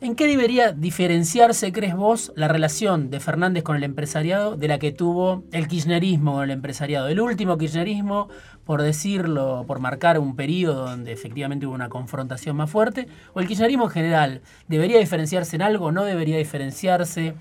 ¿En 0.02 0.16
qué 0.16 0.28
debería 0.28 0.72
diferenciarse, 0.72 1.74
crees 1.74 1.94
vos, 1.94 2.32
la 2.38 2.48
relación 2.48 3.10
de 3.10 3.20
Fernández 3.20 3.64
con 3.64 3.76
el 3.76 3.84
empresariado 3.84 4.56
de 4.56 4.70
la 4.70 4.80
que 4.80 4.94
tuvo 4.94 5.44
el 5.52 5.68
kirchnerismo 5.68 6.36
con 6.36 6.46
el 6.46 6.52
empresariado? 6.52 7.10
El 7.10 7.20
último 7.20 7.58
kirchnerismo, 7.58 8.30
por 8.70 8.84
decirlo, 8.84 9.64
por 9.66 9.80
marcar 9.80 10.20
un 10.20 10.36
periodo 10.36 10.86
donde 10.86 11.12
efectivamente 11.12 11.66
hubo 11.66 11.74
una 11.74 11.90
confrontación 11.90 12.56
más 12.56 12.70
fuerte, 12.70 13.08
o 13.34 13.40
el 13.40 13.48
kirchnerismo 13.48 13.86
en 13.86 13.90
general, 13.90 14.42
¿debería 14.68 15.00
diferenciarse 15.00 15.56
en 15.56 15.64
algo? 15.64 15.92
¿No 15.92 16.06
debería 16.06 16.38
diferenciarse? 16.38 17.34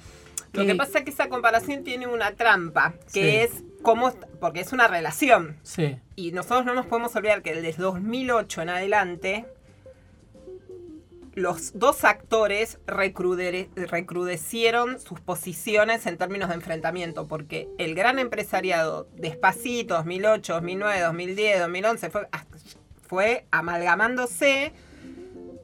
Lo 0.55 0.63
¿Qué- 0.63 0.69
que 0.69 0.75
pasa 0.75 1.01
es 1.01 1.05
que 1.05 1.11
esa 1.11 1.29
comparación 1.29 1.85
tiene 1.85 2.07
una 2.07 2.31
trampa, 2.33 2.95
que 3.13 3.21
Sí. 3.31 3.37
es 3.59 3.63
cómo, 3.83 4.11
porque 4.41 4.61
es 4.61 4.73
una 4.73 4.89
relación. 4.89 5.59
Sí, 5.65 5.99
Y 6.17 6.33
nosotros 6.33 6.65
no 6.65 6.73
nos 6.75 6.87
podemos 6.87 7.15
olvidar 7.15 7.43
que 7.43 7.55
desde 7.61 7.83
2008 7.83 8.63
en 8.63 8.71
adelante, 8.71 9.45
los 11.39 11.79
dos 11.79 12.05
actores 12.05 12.79
recrude- 12.87 13.69
recrudecieron 13.77 14.99
sus 14.99 15.21
posiciones 15.21 16.07
en 16.07 16.19
términos 16.19 16.49
de 16.49 16.57
enfrentamiento, 16.57 17.27
porque 17.27 17.69
el 17.79 17.95
gran 17.95 18.19
empresariado, 18.19 19.09
despacito, 19.15 19.95
2008, 19.95 20.55
2009, 20.55 21.01
2010, 21.01 21.61
2011, 21.61 22.11
fue, 22.11 22.29
fue 23.07 23.47
amalgamándose 23.51 24.73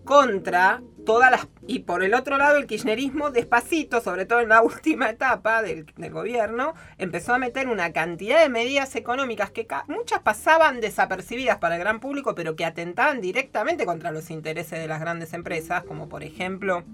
contra 0.04 0.82
todas 1.04 1.30
las 1.30 1.46
y 1.66 1.80
por 1.80 2.02
el 2.02 2.14
otro 2.14 2.36
lado 2.36 2.56
el 2.56 2.66
kirchnerismo 2.66 3.30
despacito, 3.30 4.00
sobre 4.00 4.26
todo 4.26 4.40
en 4.40 4.48
la 4.48 4.62
última 4.62 5.08
etapa 5.08 5.62
del, 5.62 5.86
del 5.96 6.12
gobierno, 6.12 6.74
empezó 6.98 7.34
a 7.34 7.38
meter 7.38 7.68
una 7.68 7.92
cantidad 7.92 8.40
de 8.40 8.48
medidas 8.48 8.94
económicas 8.96 9.50
que 9.50 9.66
muchas 9.88 10.20
pasaban 10.20 10.80
desapercibidas 10.80 11.58
para 11.58 11.76
el 11.76 11.80
gran 11.80 12.00
público, 12.00 12.34
pero 12.34 12.56
que 12.56 12.64
atentaban 12.64 13.20
directamente 13.20 13.86
contra 13.86 14.10
los 14.10 14.30
intereses 14.30 14.78
de 14.78 14.88
las 14.88 15.00
grandes 15.00 15.32
empresas, 15.32 15.84
como 15.84 16.08
por 16.08 16.22
ejemplo 16.22 16.84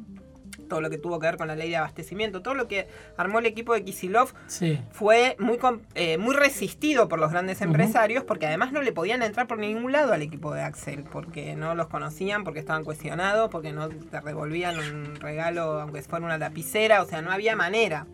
todo 0.71 0.81
lo 0.81 0.89
que 0.89 0.97
tuvo 0.97 1.21
que 1.21 1.27
ver 1.27 1.37
con 1.37 1.49
la 1.49 1.55
ley 1.57 1.69
de 1.69 1.77
abastecimiento, 1.77 2.41
todo 2.41 2.55
lo 2.55 2.67
que 2.67 2.89
armó 3.19 3.41
el 3.41 3.45
equipo 3.45 3.75
de 3.75 3.85
Kisilov 3.85 4.33
Sí. 4.47 4.81
fue 4.91 5.37
muy, 5.39 5.59
eh, 5.95 6.17
muy 6.17 6.35
resistido 6.35 7.09
por 7.09 7.19
los 7.19 7.31
grandes 7.31 7.61
empresarios 7.61 8.25
porque 8.25 8.47
además 8.47 8.73
no 8.73 8.81
le 8.81 8.93
podían 8.93 9.23
entrar 9.23 9.47
por 9.47 9.59
ningún 9.59 9.93
lado 9.93 10.15
al 10.15 10.23
equipo 10.23 10.55
de 10.55 10.63
Axel, 10.63 11.05
porque 11.05 11.55
no 11.55 11.75
los 11.75 11.89
conocían, 11.89 12.45
porque 12.45 12.61
estaban 12.61 12.85
cuestionados, 12.85 13.51
porque 13.51 13.73
no 13.73 13.91
te 13.91 14.21
revolvían 14.23 14.79
un 14.79 15.17
regalo 15.17 15.81
aunque 15.83 16.01
fuera 16.01 16.25
una 16.25 16.39
lapicera, 16.39 17.03
o 17.03 17.05
sea, 17.05 17.21
no 17.21 17.31
había 17.31 17.55
manera. 17.57 18.07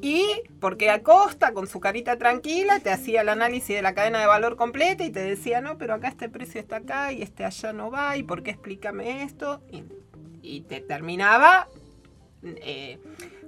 Y 0.00 0.42
porque 0.60 0.90
Acosta, 0.90 1.52
con 1.54 1.66
su 1.66 1.80
carita 1.80 2.18
tranquila, 2.18 2.78
te 2.80 2.90
hacía 2.90 3.22
el 3.22 3.28
análisis 3.30 3.74
de 3.74 3.82
la 3.82 3.94
cadena 3.94 4.20
de 4.20 4.26
valor 4.26 4.56
completa 4.56 5.02
y 5.04 5.10
te 5.10 5.20
decía, 5.20 5.60
no, 5.60 5.78
pero 5.78 5.94
acá 5.94 6.08
este 6.08 6.28
precio 6.28 6.60
está 6.60 6.76
acá 6.76 7.12
y 7.12 7.22
este 7.22 7.44
allá 7.44 7.72
no 7.72 7.90
va, 7.90 8.16
y 8.16 8.22
por 8.22 8.42
qué 8.42 8.50
explícame 8.50 9.22
esto. 9.22 9.62
Y, 9.70 9.84
y 10.44 10.60
te 10.62 10.80
terminaba 10.80 11.68
eh, 12.42 12.98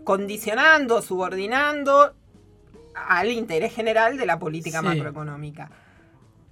condicionando, 0.05 1.03
subordinando 1.03 2.15
al 2.95 3.31
interés 3.31 3.75
general 3.75 4.17
de 4.17 4.25
la 4.27 4.39
política 4.39 4.81
Sí. 4.81 4.87
macroeconómica. 4.87 5.71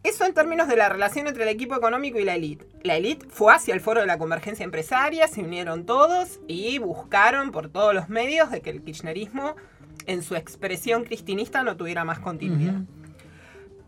Eso 0.02 0.26
en 0.26 0.34
términos 0.34 0.68
de 0.68 0.76
la 0.76 0.90
relación 0.90 1.26
entre 1.28 1.44
el 1.44 1.48
equipo 1.48 1.74
económico 1.74 2.18
y 2.18 2.24
la 2.24 2.34
élite. 2.34 2.66
La 2.82 2.96
élite 2.96 3.26
fue 3.30 3.54
hacia 3.54 3.72
el 3.72 3.80
foro 3.80 4.02
de 4.02 4.06
la 4.06 4.18
convergencia 4.18 4.62
empresaria, 4.62 5.26
se 5.28 5.40
unieron 5.40 5.86
todos 5.86 6.40
y 6.46 6.78
buscaron 6.78 7.50
por 7.50 7.70
todos 7.70 7.94
los 7.94 8.10
medios 8.10 8.50
de 8.50 8.60
que 8.60 8.68
el 8.68 8.82
kirchnerismo, 8.82 9.54
en 10.06 10.22
su 10.22 10.36
expresión 10.36 11.04
cristinista, 11.04 11.62
no 11.62 11.78
tuviera 11.78 12.04
más 12.04 12.18
continuidad. 12.18 12.82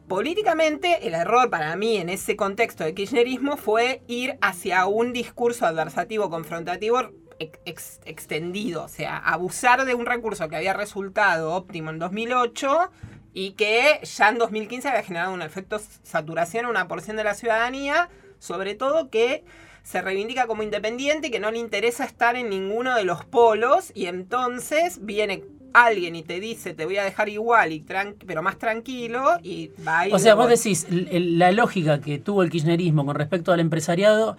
Políticamente, 0.08 1.08
el 1.08 1.14
error 1.14 1.50
para 1.50 1.74
mí 1.74 1.96
en 1.96 2.08
ese 2.08 2.36
contexto 2.36 2.84
de 2.84 2.94
kirchnerismo 2.94 3.56
fue 3.56 4.02
ir 4.06 4.38
hacia 4.40 4.86
un 4.86 5.12
discurso 5.12 5.66
adversativo 5.66 6.30
confrontativo 6.30 7.00
ex- 7.40 7.58
ex- 7.64 8.00
extendido, 8.04 8.84
o 8.84 8.88
sea, 8.88 9.16
abusar 9.18 9.84
de 9.84 9.94
un 9.94 10.06
recurso 10.06 10.48
que 10.48 10.54
había 10.56 10.74
resultado 10.74 11.52
óptimo 11.52 11.90
en 11.90 11.98
2008 11.98 12.90
y 13.34 13.52
que 13.52 13.98
ya 14.04 14.28
en 14.28 14.38
2015 14.38 14.88
había 14.88 15.02
generado 15.02 15.34
un 15.34 15.42
efecto 15.42 15.80
saturación 16.04 16.66
a 16.66 16.70
una 16.70 16.86
porción 16.86 17.16
de 17.16 17.24
la 17.24 17.34
ciudadanía, 17.34 18.08
sobre 18.38 18.76
todo 18.76 19.10
que 19.10 19.44
se 19.82 20.02
reivindica 20.02 20.46
como 20.46 20.62
independiente 20.62 21.28
y 21.28 21.30
que 21.32 21.40
no 21.40 21.50
le 21.50 21.58
interesa 21.58 22.04
estar 22.04 22.36
en 22.36 22.48
ninguno 22.48 22.94
de 22.94 23.04
los 23.04 23.24
polos 23.24 23.90
y 23.94 24.06
entonces 24.06 25.04
viene 25.04 25.42
alguien 25.72 26.16
y 26.16 26.22
te 26.22 26.40
dice 26.40 26.72
te 26.74 26.84
voy 26.84 26.96
a 26.96 27.04
dejar 27.04 27.28
igual 27.28 27.72
y 27.72 27.84
pero 28.26 28.42
más 28.42 28.58
tranquilo 28.58 29.22
y 29.42 29.70
va 29.86 30.08
y 30.08 30.12
O 30.12 30.18
sea, 30.18 30.34
vos 30.34 30.48
decís, 30.48 30.86
la 30.90 31.52
lógica 31.52 32.00
que 32.00 32.18
tuvo 32.18 32.42
el 32.42 32.50
kirchnerismo 32.50 33.04
con 33.04 33.14
respecto 33.16 33.52
al 33.52 33.60
empresariado 33.60 34.36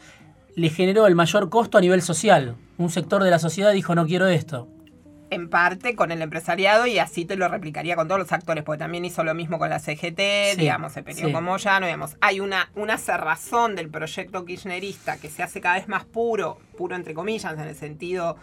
le 0.56 0.70
generó 0.70 1.06
el 1.06 1.14
mayor 1.16 1.50
costo 1.50 1.78
a 1.78 1.82
nivel 1.82 2.02
social. 2.02 2.56
Un 2.80 2.90
sector 2.90 3.24
de 3.24 3.30
la 3.30 3.38
sociedad 3.40 3.72
dijo, 3.74 3.94
no 3.94 4.08
quiero 4.08 4.28
esto. 4.28 4.68
en 5.30 5.50
parte 5.50 5.94
con 5.94 6.12
el 6.12 6.22
empresariado 6.22 6.88
y 6.88 7.00
así 7.00 7.26
te 7.26 7.36
lo 7.36 7.48
replicaría 7.50 7.96
con 7.98 8.08
todos 8.08 8.20
los 8.22 8.32
actores, 8.32 8.64
porque 8.64 8.80
también 8.80 9.04
hizo 9.06 9.24
lo 9.26 9.34
mismo 9.36 9.60
con 9.60 9.70
la 9.70 9.78
CGT, 9.80 10.20
Sí, 10.54 10.62
digamos, 10.62 10.94
se 10.94 11.04
peleó 11.04 11.28
sí. 11.28 11.34
con 11.34 11.44
Moyano, 11.44 11.86
digamos. 11.86 12.16
Hay 12.22 12.40
una, 12.40 12.70
una 12.76 12.98
cerrazón 12.98 13.76
del 13.76 13.90
proyecto 13.90 14.46
kirchnerista 14.46 15.18
que 15.18 15.28
se 15.30 15.44
hace 15.44 15.60
cada 15.60 15.76
vez 15.76 15.88
más 15.90 16.06
puro, 16.06 16.60
puro 16.78 16.96
entre 16.96 17.14
comillas, 17.14 17.54
en 17.54 17.60
el 17.68 17.76
sentido 17.76 18.38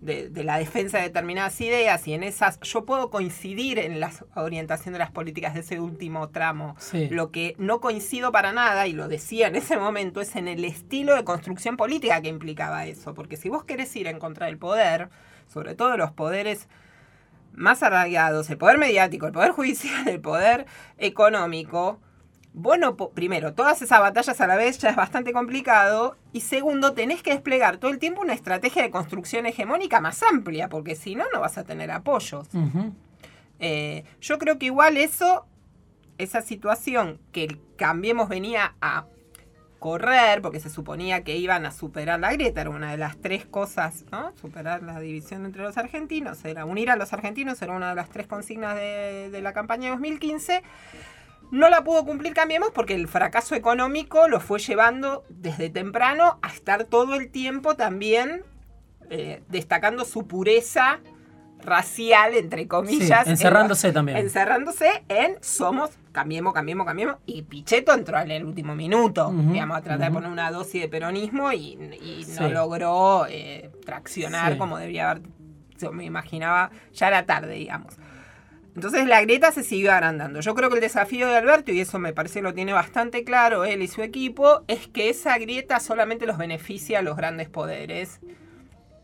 de, 0.00 0.30
de 0.30 0.44
la 0.44 0.58
defensa 0.58 0.98
de 0.98 1.04
determinadas 1.04 1.60
ideas 1.60 2.06
y 2.08 2.14
en 2.14 2.22
esas 2.22 2.58
yo 2.60 2.84
puedo 2.84 3.10
coincidir 3.10 3.78
en 3.78 4.00
la 4.00 4.10
orientación 4.34 4.92
de 4.92 4.98
las 4.98 5.10
políticas 5.10 5.54
de 5.54 5.60
ese 5.60 5.80
último 5.80 6.30
tramo. 6.30 6.74
Sí. 6.78 7.08
Lo 7.10 7.30
que 7.30 7.54
no 7.58 7.80
coincido 7.80 8.32
para 8.32 8.52
nada, 8.52 8.86
y 8.86 8.92
lo 8.92 9.08
decía 9.08 9.48
en 9.48 9.56
ese 9.56 9.76
momento, 9.76 10.20
es 10.20 10.36
en 10.36 10.48
el 10.48 10.64
estilo 10.64 11.14
de 11.14 11.24
construcción 11.24 11.76
política 11.76 12.20
que 12.22 12.28
implicaba 12.28 12.86
eso. 12.86 13.14
Porque 13.14 13.36
si 13.36 13.48
vos 13.48 13.64
querés 13.64 13.94
ir 13.96 14.06
en 14.06 14.18
contra 14.18 14.46
del 14.46 14.58
poder, 14.58 15.10
sobre 15.46 15.74
todo 15.74 15.96
los 15.96 16.12
poderes 16.12 16.68
más 17.52 17.82
arraigados, 17.82 18.48
el 18.50 18.58
poder 18.58 18.78
mediático, 18.78 19.26
el 19.26 19.32
poder 19.32 19.50
judicial, 19.50 20.08
el 20.08 20.20
poder 20.20 20.66
económico, 20.98 22.00
bueno, 22.52 22.96
primero, 22.96 23.54
todas 23.54 23.80
esas 23.80 24.00
batallas 24.00 24.40
a 24.40 24.46
la 24.46 24.56
vez 24.56 24.78
ya 24.78 24.90
es 24.90 24.96
bastante 24.96 25.32
complicado. 25.32 26.16
Y 26.32 26.40
segundo, 26.40 26.92
tenés 26.94 27.22
que 27.22 27.30
desplegar 27.30 27.78
todo 27.78 27.90
el 27.90 27.98
tiempo 27.98 28.22
una 28.22 28.34
estrategia 28.34 28.82
de 28.82 28.90
construcción 28.90 29.46
hegemónica 29.46 30.00
más 30.00 30.22
amplia, 30.22 30.68
porque 30.68 30.96
si 30.96 31.14
no, 31.14 31.24
no 31.32 31.40
vas 31.40 31.58
a 31.58 31.64
tener 31.64 31.90
apoyos. 31.90 32.48
Eh, 33.60 34.04
yo 34.20 34.38
creo 34.38 34.58
que 34.58 34.66
igual 34.66 34.96
eso, 34.96 35.46
esa 36.18 36.42
situación 36.42 37.20
que 37.32 37.44
el 37.44 37.60
Cambiemos 37.76 38.28
venía 38.28 38.74
a 38.80 39.06
correr, 39.78 40.42
porque 40.42 40.60
se 40.60 40.68
suponía 40.68 41.24
que 41.24 41.38
iban 41.38 41.64
a 41.64 41.70
superar 41.70 42.20
la 42.20 42.32
grieta, 42.32 42.60
era 42.60 42.70
una 42.70 42.90
de 42.90 42.98
las 42.98 43.16
tres 43.16 43.46
cosas, 43.46 44.04
¿no? 44.12 44.32
Superar 44.36 44.82
la 44.82 45.00
división 45.00 45.46
entre 45.46 45.62
los 45.62 45.78
argentinos, 45.78 46.44
era 46.44 46.66
unir 46.66 46.90
a 46.90 46.96
los 46.96 47.14
argentinos, 47.14 47.62
era 47.62 47.72
una 47.72 47.88
de 47.90 47.94
las 47.94 48.10
tres 48.10 48.26
consignas 48.26 48.76
de, 48.76 49.30
de 49.30 49.40
la 49.40 49.54
campaña 49.54 49.84
de 49.84 49.90
2015. 49.92 50.62
No 51.50 51.68
la 51.68 51.82
pudo 51.82 52.04
cumplir 52.04 52.32
Cambiemos 52.34 52.70
porque 52.72 52.94
el 52.94 53.08
fracaso 53.08 53.54
económico 53.54 54.28
lo 54.28 54.40
fue 54.40 54.58
llevando 54.60 55.24
desde 55.28 55.68
temprano 55.70 56.38
a 56.42 56.48
estar 56.48 56.84
todo 56.84 57.14
el 57.16 57.30
tiempo 57.30 57.74
también 57.74 58.44
eh, 59.10 59.42
destacando 59.48 60.04
su 60.04 60.26
pureza 60.28 61.00
racial, 61.62 62.34
entre 62.34 62.66
comillas. 62.68 63.24
Sí, 63.24 63.30
encerrándose 63.30 63.88
en- 63.88 63.94
también. 63.94 64.18
Encerrándose 64.18 64.88
en 65.08 65.36
somos, 65.42 65.90
cambiemos, 66.12 66.54
cambiemos, 66.54 66.86
cambiemos. 66.86 67.16
Y 67.26 67.42
Pichetto 67.42 67.92
entró 67.92 68.18
en 68.20 68.30
el 68.30 68.44
último 68.44 68.74
minuto, 68.74 69.28
Ujú, 69.28 69.52
digamos, 69.52 69.76
a 69.76 69.82
tratar 69.82 70.08
de 70.08 70.14
poner 70.14 70.30
una 70.30 70.50
dosis 70.50 70.80
de 70.82 70.88
peronismo 70.88 71.52
y, 71.52 71.72
y 72.00 72.24
no 72.38 72.46
Sí. 72.48 72.52
logró 72.54 73.26
eh, 73.28 73.70
traccionar 73.84 74.52
Sí. 74.52 74.58
como 74.58 74.78
debería 74.78 75.10
haber, 75.10 75.22
yo 75.78 75.92
me 75.92 76.04
imaginaba, 76.04 76.70
ya 76.94 77.08
era 77.08 77.26
tarde, 77.26 77.54
digamos. 77.54 77.94
Entonces 78.74 79.06
la 79.06 79.20
grieta 79.20 79.52
se 79.52 79.62
siguió 79.62 79.92
agrandando. 79.92 80.40
Yo 80.40 80.54
creo 80.54 80.68
que 80.68 80.76
el 80.76 80.80
desafío 80.80 81.28
de 81.28 81.36
Alberto, 81.36 81.72
y 81.72 81.80
eso 81.80 81.98
me 81.98 82.12
parece 82.12 82.40
lo 82.42 82.54
tiene 82.54 82.72
bastante 82.72 83.24
claro 83.24 83.64
él 83.64 83.82
y 83.82 83.88
su 83.88 84.02
equipo, 84.02 84.62
es 84.68 84.86
que 84.88 85.08
esa 85.08 85.36
grieta 85.38 85.80
solamente 85.80 86.26
los 86.26 86.38
beneficia 86.38 87.00
a 87.00 87.02
los 87.02 87.16
grandes 87.16 87.48
poderes 87.48 88.20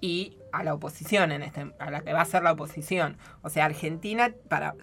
y 0.01 0.37
a 0.53 0.63
la 0.63 0.75
oposición, 0.75 1.33
en 1.33 1.43
este, 1.43 1.73
a 1.79 1.91
la 1.91 2.01
que 2.03 2.13
va 2.13 2.21
a 2.21 2.27
ser 2.27 2.43
la 2.43 2.53
oposición. 2.53 3.17
O 3.43 3.51
sea, 3.51 3.65
Argentina, 3.65 4.33
para 4.49 4.75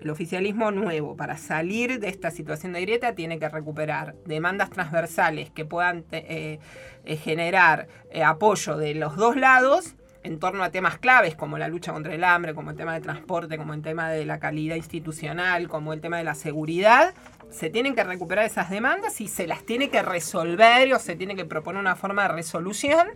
el 0.00 0.10
oficialismo 0.10 0.70
nuevo, 0.70 1.16
para 1.16 1.36
salir 1.36 2.00
de 2.00 2.08
esta 2.08 2.30
situación 2.30 2.72
de 2.72 2.80
grieta, 2.80 3.14
tiene 3.14 3.38
que 3.38 3.48
recuperar 3.48 4.14
demandas 4.26 4.70
transversales 4.70 5.50
que 5.50 5.64
puedan 5.64 6.04
eh, 6.12 6.58
eh, 7.04 7.16
generar 7.16 7.88
eh, 8.10 8.22
apoyo 8.22 8.76
de 8.76 8.94
los 8.94 9.16
dos 9.16 9.36
lados 9.36 9.94
en 10.24 10.38
torno 10.40 10.64
a 10.64 10.70
temas 10.70 10.98
claves 10.98 11.36
como 11.36 11.58
la 11.58 11.68
lucha 11.68 11.92
contra 11.92 12.14
el 12.14 12.24
hambre, 12.24 12.54
como 12.54 12.70
el 12.70 12.76
tema 12.76 12.94
de 12.94 13.00
transporte, 13.00 13.58
como 13.58 13.74
el 13.74 13.82
tema 13.82 14.10
de 14.10 14.24
la 14.24 14.40
calidad 14.40 14.74
institucional, 14.74 15.68
como 15.68 15.92
el 15.92 16.00
tema 16.00 16.16
de 16.16 16.24
la 16.24 16.34
seguridad, 16.34 17.14
se 17.50 17.68
tienen 17.68 17.94
que 17.94 18.02
recuperar 18.02 18.46
esas 18.46 18.70
demandas 18.70 19.20
y 19.20 19.28
se 19.28 19.46
las 19.46 19.64
tiene 19.64 19.90
que 19.90 20.02
resolver 20.02 20.92
o 20.94 20.98
se 20.98 21.14
tiene 21.14 21.36
que 21.36 21.44
proponer 21.44 21.78
una 21.78 21.94
forma 21.94 22.22
de 22.22 22.28
resolución 22.28 23.06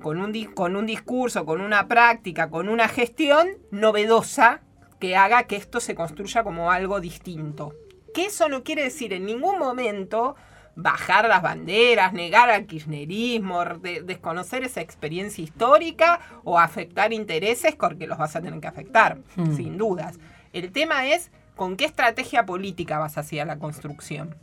con 0.00 0.20
un, 0.20 0.32
con 0.54 0.76
un 0.76 0.86
discurso, 0.86 1.44
con 1.44 1.60
una 1.60 1.88
práctica, 1.88 2.48
con 2.48 2.68
una 2.68 2.86
gestión 2.86 3.48
novedosa 3.72 4.62
que 5.00 5.16
haga 5.16 5.42
que 5.44 5.56
esto 5.56 5.80
se 5.80 5.96
construya 5.96 6.44
como 6.44 6.70
algo 6.70 7.00
distinto. 7.00 7.74
Que 8.14 8.26
eso 8.26 8.48
no 8.48 8.62
quiere 8.62 8.84
decir 8.84 9.12
en 9.12 9.26
ningún 9.26 9.58
momento 9.58 10.36
bajar 10.82 11.28
las 11.28 11.42
banderas, 11.42 12.12
negar 12.12 12.50
al 12.50 12.66
kirchnerismo, 12.66 13.64
de- 13.64 14.02
desconocer 14.02 14.64
esa 14.64 14.80
experiencia 14.80 15.42
histórica 15.44 16.20
o 16.44 16.58
afectar 16.58 17.12
intereses 17.12 17.74
porque 17.76 18.06
los 18.06 18.18
vas 18.18 18.36
a 18.36 18.40
tener 18.40 18.60
que 18.60 18.66
afectar, 18.66 19.18
Hmm. 19.36 19.56
sin 19.56 19.78
dudas. 19.78 20.18
El 20.52 20.72
tema 20.72 21.06
es 21.06 21.30
con 21.56 21.76
qué 21.76 21.84
estrategia 21.84 22.46
política 22.46 22.98
vas 22.98 23.18
hacia 23.18 23.44
la 23.44 23.58
construcción. 23.58 24.34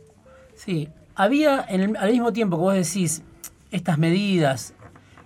Sí, 0.54 0.88
había 1.14 1.64
en 1.68 1.80
el- 1.80 1.96
al 1.96 2.10
mismo 2.12 2.32
tiempo 2.32 2.56
que 2.56 2.62
vos 2.62 2.74
decís 2.74 3.22
estas 3.70 3.98
medidas, 3.98 4.74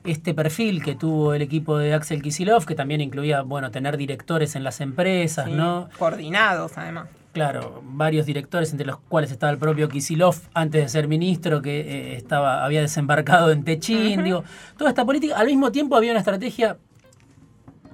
este 0.04 0.34
perfil 0.34 0.82
que 0.82 0.94
tuvo 0.96 1.32
el 1.34 1.42
equipo 1.42 1.78
de 1.78 1.94
Axel 1.94 2.22
Kisilov, 2.22 2.64
que 2.66 2.74
también 2.74 3.00
incluía, 3.00 3.42
bueno, 3.42 3.70
tener 3.70 3.96
directores 3.96 4.56
en 4.56 4.64
las 4.64 4.80
empresas, 4.80 5.46
Sí, 5.46 5.52
¿no? 5.52 5.88
Coordinados, 5.98 6.76
además. 6.76 7.08
Claro, 7.32 7.82
varios 7.84 8.26
directores, 8.26 8.72
entre 8.72 8.86
los 8.86 8.98
cuales 8.98 9.30
estaba 9.32 9.50
el 9.50 9.58
propio 9.58 9.88
Kisilov, 9.88 10.36
antes 10.52 10.82
de 10.82 10.88
ser 10.90 11.08
ministro, 11.08 11.62
que 11.62 11.80
eh, 11.80 12.16
estaba, 12.16 12.62
había 12.62 12.82
desembarcado 12.82 13.50
en 13.52 13.64
Techín. 13.64 14.22
Digo, 14.22 14.44
toda 14.76 14.90
esta 14.90 15.06
política, 15.06 15.36
al 15.38 15.46
mismo 15.46 15.72
tiempo 15.72 15.96
había 15.96 16.10
una 16.12 16.18
estrategia 16.20 16.76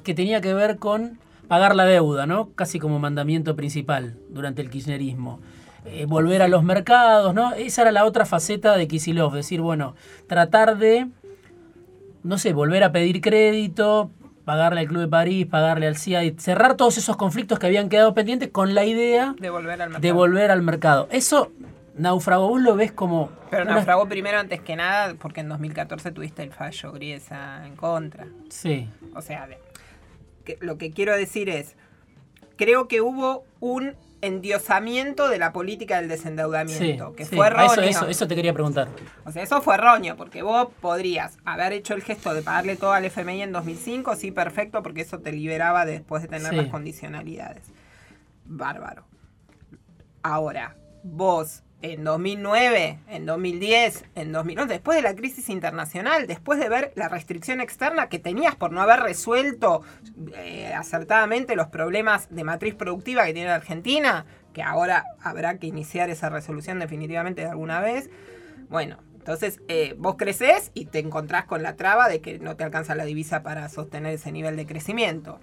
que 0.02 0.12
tenía 0.12 0.40
que 0.40 0.54
ver 0.54 0.78
con 0.78 1.18
pagar 1.46 1.76
la 1.76 1.84
deuda, 1.84 2.26
¿no? 2.26 2.50
Casi 2.56 2.80
como 2.80 2.98
mandamiento 2.98 3.54
principal 3.54 4.16
durante 4.28 4.60
el 4.60 4.70
kirchnerismo. 4.70 5.38
eh, 5.84 6.06
volver 6.06 6.42
a 6.42 6.48
los 6.48 6.62
mercados, 6.62 7.34
¿no? 7.34 7.52
Esa 7.54 7.82
era 7.82 7.92
la 7.92 8.04
otra 8.04 8.26
faceta 8.26 8.76
de 8.76 8.88
Kisilov, 8.88 9.32
decir, 9.34 9.60
bueno, 9.60 9.94
tratar 10.26 10.78
de, 10.78 11.08
no 12.22 12.38
sé, 12.38 12.52
volver 12.52 12.84
a 12.84 12.92
pedir 12.92 13.20
crédito, 13.20 14.10
pagarle 14.48 14.80
al 14.80 14.88
Club 14.88 15.02
de 15.02 15.08
París, 15.08 15.46
pagarle 15.46 15.86
al 15.86 15.98
CIA, 15.98 16.22
cerrar 16.38 16.74
todos 16.74 16.96
esos 16.96 17.18
conflictos 17.18 17.58
que 17.58 17.66
habían 17.66 17.90
quedado 17.90 18.14
pendientes 18.14 18.48
con 18.48 18.74
la 18.74 18.86
idea 18.86 19.34
de 19.38 19.50
volver 19.50 19.72
al 19.82 19.90
mercado. 19.90 20.00
De 20.00 20.12
volver 20.12 20.50
al 20.50 20.62
mercado. 20.62 21.08
Eso 21.12 21.52
naufragó, 21.96 22.48
vos 22.48 22.62
lo 22.62 22.74
ves 22.74 22.90
como... 22.90 23.30
Pero 23.50 23.66
naufragó 23.66 24.08
primero 24.08 24.38
antes 24.38 24.62
que 24.62 24.74
nada 24.74 25.14
porque 25.20 25.40
en 25.40 25.50
2014 25.50 26.12
tuviste 26.12 26.42
el 26.44 26.50
fallo 26.50 26.92
Griesa 26.92 27.66
en 27.66 27.76
contra. 27.76 28.26
Sí. 28.48 28.88
O 29.14 29.20
sea, 29.20 29.46
lo 30.60 30.78
que 30.78 30.92
quiero 30.92 31.14
decir 31.14 31.50
es, 31.50 31.76
creo 32.56 32.88
que 32.88 33.02
hubo 33.02 33.44
un 33.60 33.96
endiosamiento 34.20 35.28
de 35.28 35.38
la 35.38 35.52
política 35.52 36.00
del 36.00 36.08
desendeudamiento, 36.08 37.14
que 37.14 37.24
fue 37.24 37.46
erróneo. 37.46 37.82
Eso, 37.82 38.08
eso, 38.08 38.26
te 38.26 38.34
quería 38.34 38.52
preguntar. 38.52 38.88
O 39.24 39.32
sea, 39.32 39.42
eso 39.42 39.62
fue 39.62 39.74
erróneo, 39.74 40.16
porque 40.16 40.42
vos 40.42 40.68
podrías 40.80 41.38
haber 41.44 41.72
hecho 41.72 41.94
el 41.94 42.02
gesto 42.02 42.34
de 42.34 42.42
pagarle 42.42 42.76
todo 42.76 42.92
al 42.92 43.04
FMI 43.04 43.42
en 43.42 43.52
2005, 43.52 44.16
sí, 44.16 44.30
perfecto, 44.30 44.82
porque 44.82 45.02
eso 45.02 45.18
te 45.20 45.32
liberaba 45.32 45.84
después 45.84 46.22
de 46.22 46.28
tener 46.28 46.54
las 46.54 46.68
condicionalidades. 46.68 47.64
Bárbaro. 48.44 49.04
Ahora, 50.22 50.76
vos 51.02 51.62
en 51.80 52.02
2009, 52.02 52.98
en 53.08 53.26
2010, 53.26 54.04
en 54.16 54.32
2011, 54.32 54.72
después 54.72 54.96
de 54.96 55.02
la 55.02 55.14
crisis 55.14 55.48
internacional, 55.48 56.26
después 56.26 56.58
de 56.58 56.68
ver 56.68 56.92
la 56.96 57.08
restricción 57.08 57.60
externa 57.60 58.08
que 58.08 58.18
tenías 58.18 58.56
por 58.56 58.72
no 58.72 58.80
haber 58.80 59.00
resuelto 59.00 59.82
eh, 60.34 60.72
acertadamente 60.74 61.54
los 61.54 61.68
problemas 61.68 62.28
de 62.34 62.42
matriz 62.42 62.74
productiva 62.74 63.24
que 63.24 63.32
tiene 63.32 63.48
la 63.48 63.54
Argentina, 63.54 64.26
que 64.52 64.62
ahora 64.62 65.04
habrá 65.22 65.58
que 65.58 65.68
iniciar 65.68 66.10
esa 66.10 66.28
resolución 66.30 66.80
definitivamente 66.80 67.42
de 67.42 67.48
alguna 67.48 67.80
vez. 67.80 68.10
Bueno, 68.68 68.98
entonces 69.16 69.60
eh, 69.68 69.94
vos 69.98 70.16
creces 70.16 70.72
y 70.74 70.86
te 70.86 70.98
encontrás 70.98 71.44
con 71.44 71.62
la 71.62 71.76
traba 71.76 72.08
de 72.08 72.20
que 72.20 72.40
no 72.40 72.56
te 72.56 72.64
alcanza 72.64 72.96
la 72.96 73.04
divisa 73.04 73.44
para 73.44 73.68
sostener 73.68 74.14
ese 74.14 74.32
nivel 74.32 74.56
de 74.56 74.66
crecimiento. 74.66 75.38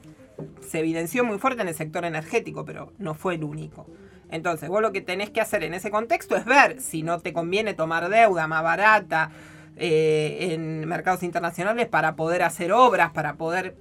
Se 0.59 0.79
evidenció 0.79 1.23
muy 1.23 1.37
fuerte 1.39 1.61
en 1.61 1.69
el 1.69 1.75
sector 1.75 2.03
energético, 2.03 2.65
pero 2.65 2.91
no 2.97 3.13
fue 3.13 3.35
el 3.35 3.43
único. 3.45 3.87
Entonces, 4.29 4.69
vos 4.69 4.81
lo 4.81 4.91
que 4.91 5.01
tenés 5.01 5.29
que 5.29 5.41
hacer 5.41 5.63
en 5.63 5.73
ese 5.73 5.91
contexto 5.91 6.35
es 6.35 6.45
ver 6.45 6.81
si 6.81 7.03
no 7.03 7.19
te 7.19 7.33
conviene 7.33 7.73
tomar 7.73 8.09
deuda 8.09 8.47
más 8.47 8.63
barata 8.63 9.31
eh, 9.77 10.49
en 10.51 10.87
mercados 10.87 11.23
internacionales 11.23 11.87
para 11.87 12.15
poder 12.15 12.43
hacer 12.43 12.71
obras, 12.71 13.11
para 13.11 13.35
poder 13.35 13.75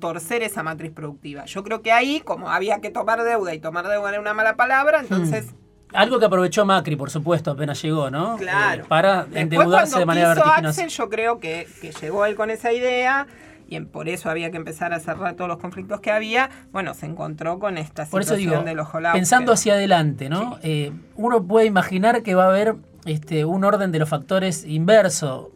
torcer 0.00 0.42
esa 0.42 0.62
matriz 0.62 0.92
productiva. 0.92 1.44
Yo 1.44 1.62
creo 1.62 1.82
que 1.82 1.92
ahí, 1.92 2.20
como 2.20 2.50
había 2.50 2.80
que 2.80 2.90
tomar 2.90 3.22
deuda 3.22 3.54
y 3.54 3.60
tomar 3.60 3.86
deuda 3.86 4.10
era 4.10 4.20
una 4.20 4.34
mala 4.34 4.56
palabra, 4.56 5.00
entonces... 5.00 5.46
Hmm. 5.52 5.56
Algo 5.94 6.18
que 6.18 6.24
aprovechó 6.24 6.64
Macri, 6.64 6.96
por 6.96 7.10
supuesto, 7.10 7.50
apenas 7.50 7.82
llegó, 7.82 8.10
¿no? 8.10 8.36
Claro. 8.38 8.84
Eh, 8.84 8.86
para 8.88 9.26
endeudarse 9.34 9.98
de 9.98 10.06
manera 10.06 10.34
vertiginosa. 10.34 10.86
yo 10.86 11.10
creo 11.10 11.38
que, 11.38 11.68
que 11.82 11.92
llegó 11.92 12.24
él 12.24 12.34
con 12.34 12.48
esa 12.48 12.72
idea 12.72 13.26
y 13.68 13.80
por 13.80 14.08
eso 14.08 14.30
había 14.30 14.50
que 14.50 14.56
empezar 14.56 14.92
a 14.92 15.00
cerrar 15.00 15.34
todos 15.34 15.48
los 15.48 15.58
conflictos 15.58 16.00
que 16.00 16.10
había, 16.10 16.50
bueno, 16.72 16.94
se 16.94 17.06
encontró 17.06 17.58
con 17.58 17.78
esta 17.78 18.06
situación 18.06 18.64
de 18.64 18.74
los 18.74 18.88
Pensando 19.12 19.52
hacia 19.52 19.74
adelante, 19.74 20.28
¿no? 20.28 20.58
Eh, 20.62 20.92
uno 21.16 21.44
puede 21.44 21.66
imaginar 21.66 22.22
que 22.22 22.34
va 22.34 22.44
a 22.44 22.48
haber 22.48 22.76
este, 23.04 23.44
un 23.44 23.64
orden 23.64 23.92
de 23.92 23.98
los 23.98 24.08
factores 24.08 24.64
inverso. 24.64 25.50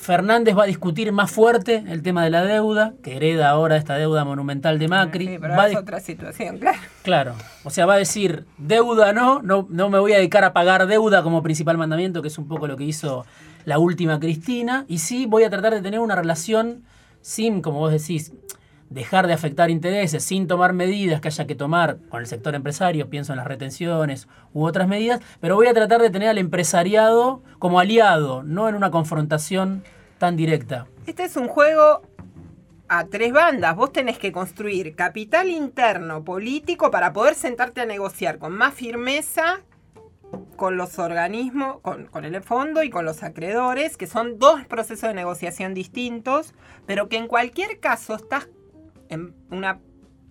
Fernández 0.00 0.56
va 0.56 0.62
a 0.64 0.66
discutir 0.66 1.12
más 1.12 1.30
fuerte 1.30 1.84
el 1.86 2.02
tema 2.02 2.24
de 2.24 2.30
la 2.30 2.42
deuda, 2.42 2.94
que 3.02 3.16
hereda 3.16 3.50
ahora 3.50 3.76
esta 3.76 3.96
deuda 3.96 4.24
monumental 4.24 4.78
de 4.78 4.88
Macri. 4.88 5.26
Sí, 5.26 5.38
pero 5.38 5.62
es 5.62 5.76
otra 5.76 6.00
situación, 6.00 6.58
claro. 6.58 6.78
Claro, 7.02 7.34
o 7.64 7.70
sea, 7.70 7.84
va 7.84 7.94
a 7.94 7.98
decir, 7.98 8.46
deuda 8.56 9.12
no, 9.12 9.42
no, 9.42 9.66
no 9.68 9.90
me 9.90 9.98
voy 9.98 10.14
a 10.14 10.16
dedicar 10.16 10.42
a 10.42 10.54
pagar 10.54 10.86
deuda 10.86 11.22
como 11.22 11.42
principal 11.42 11.76
mandamiento, 11.76 12.22
que 12.22 12.28
es 12.28 12.38
un 12.38 12.48
poco 12.48 12.66
lo 12.66 12.78
que 12.78 12.84
hizo 12.84 13.26
la 13.66 13.78
última 13.78 14.18
Cristina, 14.18 14.86
y 14.88 14.98
sí 14.98 15.26
voy 15.26 15.44
a 15.44 15.50
tratar 15.50 15.74
de 15.74 15.82
tener 15.82 16.00
una 16.00 16.16
relación 16.16 16.82
sin, 17.20 17.60
como 17.60 17.80
vos 17.80 17.92
decís, 17.92 18.32
dejar 18.90 19.26
de 19.28 19.32
afectar 19.32 19.70
intereses, 19.70 20.22
sin 20.24 20.46
tomar 20.46 20.72
medidas 20.72 21.20
que 21.20 21.28
haya 21.28 21.46
que 21.46 21.54
tomar 21.54 21.98
con 22.08 22.20
el 22.20 22.26
sector 22.26 22.54
empresario, 22.54 23.08
pienso 23.08 23.32
en 23.32 23.38
las 23.38 23.46
retenciones 23.46 24.28
u 24.52 24.64
otras 24.64 24.88
medidas, 24.88 25.20
pero 25.40 25.54
voy 25.54 25.68
a 25.68 25.74
tratar 25.74 26.02
de 26.02 26.10
tener 26.10 26.28
al 26.28 26.38
empresariado 26.38 27.42
como 27.58 27.80
aliado, 27.80 28.42
no 28.42 28.68
en 28.68 28.74
una 28.74 28.90
confrontación 28.90 29.84
tan 30.18 30.36
directa. 30.36 30.86
Este 31.06 31.24
es 31.24 31.36
un 31.36 31.48
juego 31.48 32.02
a 32.88 33.06
tres 33.06 33.32
bandas. 33.32 33.76
Vos 33.76 33.92
tenés 33.92 34.18
que 34.18 34.32
construir 34.32 34.96
capital 34.96 35.48
interno 35.48 36.24
político 36.24 36.90
para 36.90 37.12
poder 37.12 37.36
sentarte 37.36 37.80
a 37.80 37.86
negociar 37.86 38.38
con 38.38 38.52
más 38.52 38.74
firmeza 38.74 39.60
con 40.56 40.76
los 40.76 40.98
organismos, 40.98 41.80
con, 41.80 42.24
el 42.24 42.42
fondo 42.42 42.82
y 42.82 42.90
con 42.90 43.04
los 43.04 43.22
acreedores, 43.22 43.96
que 43.96 44.06
son 44.06 44.38
dos 44.38 44.64
procesos 44.66 45.08
de 45.08 45.14
negociación 45.14 45.74
distintos, 45.74 46.54
pero 46.86 47.08
que 47.08 47.16
en 47.16 47.28
cualquier 47.28 47.80
caso 47.80 48.14
estás 48.14 48.48
en 49.10 49.34
una 49.50 49.80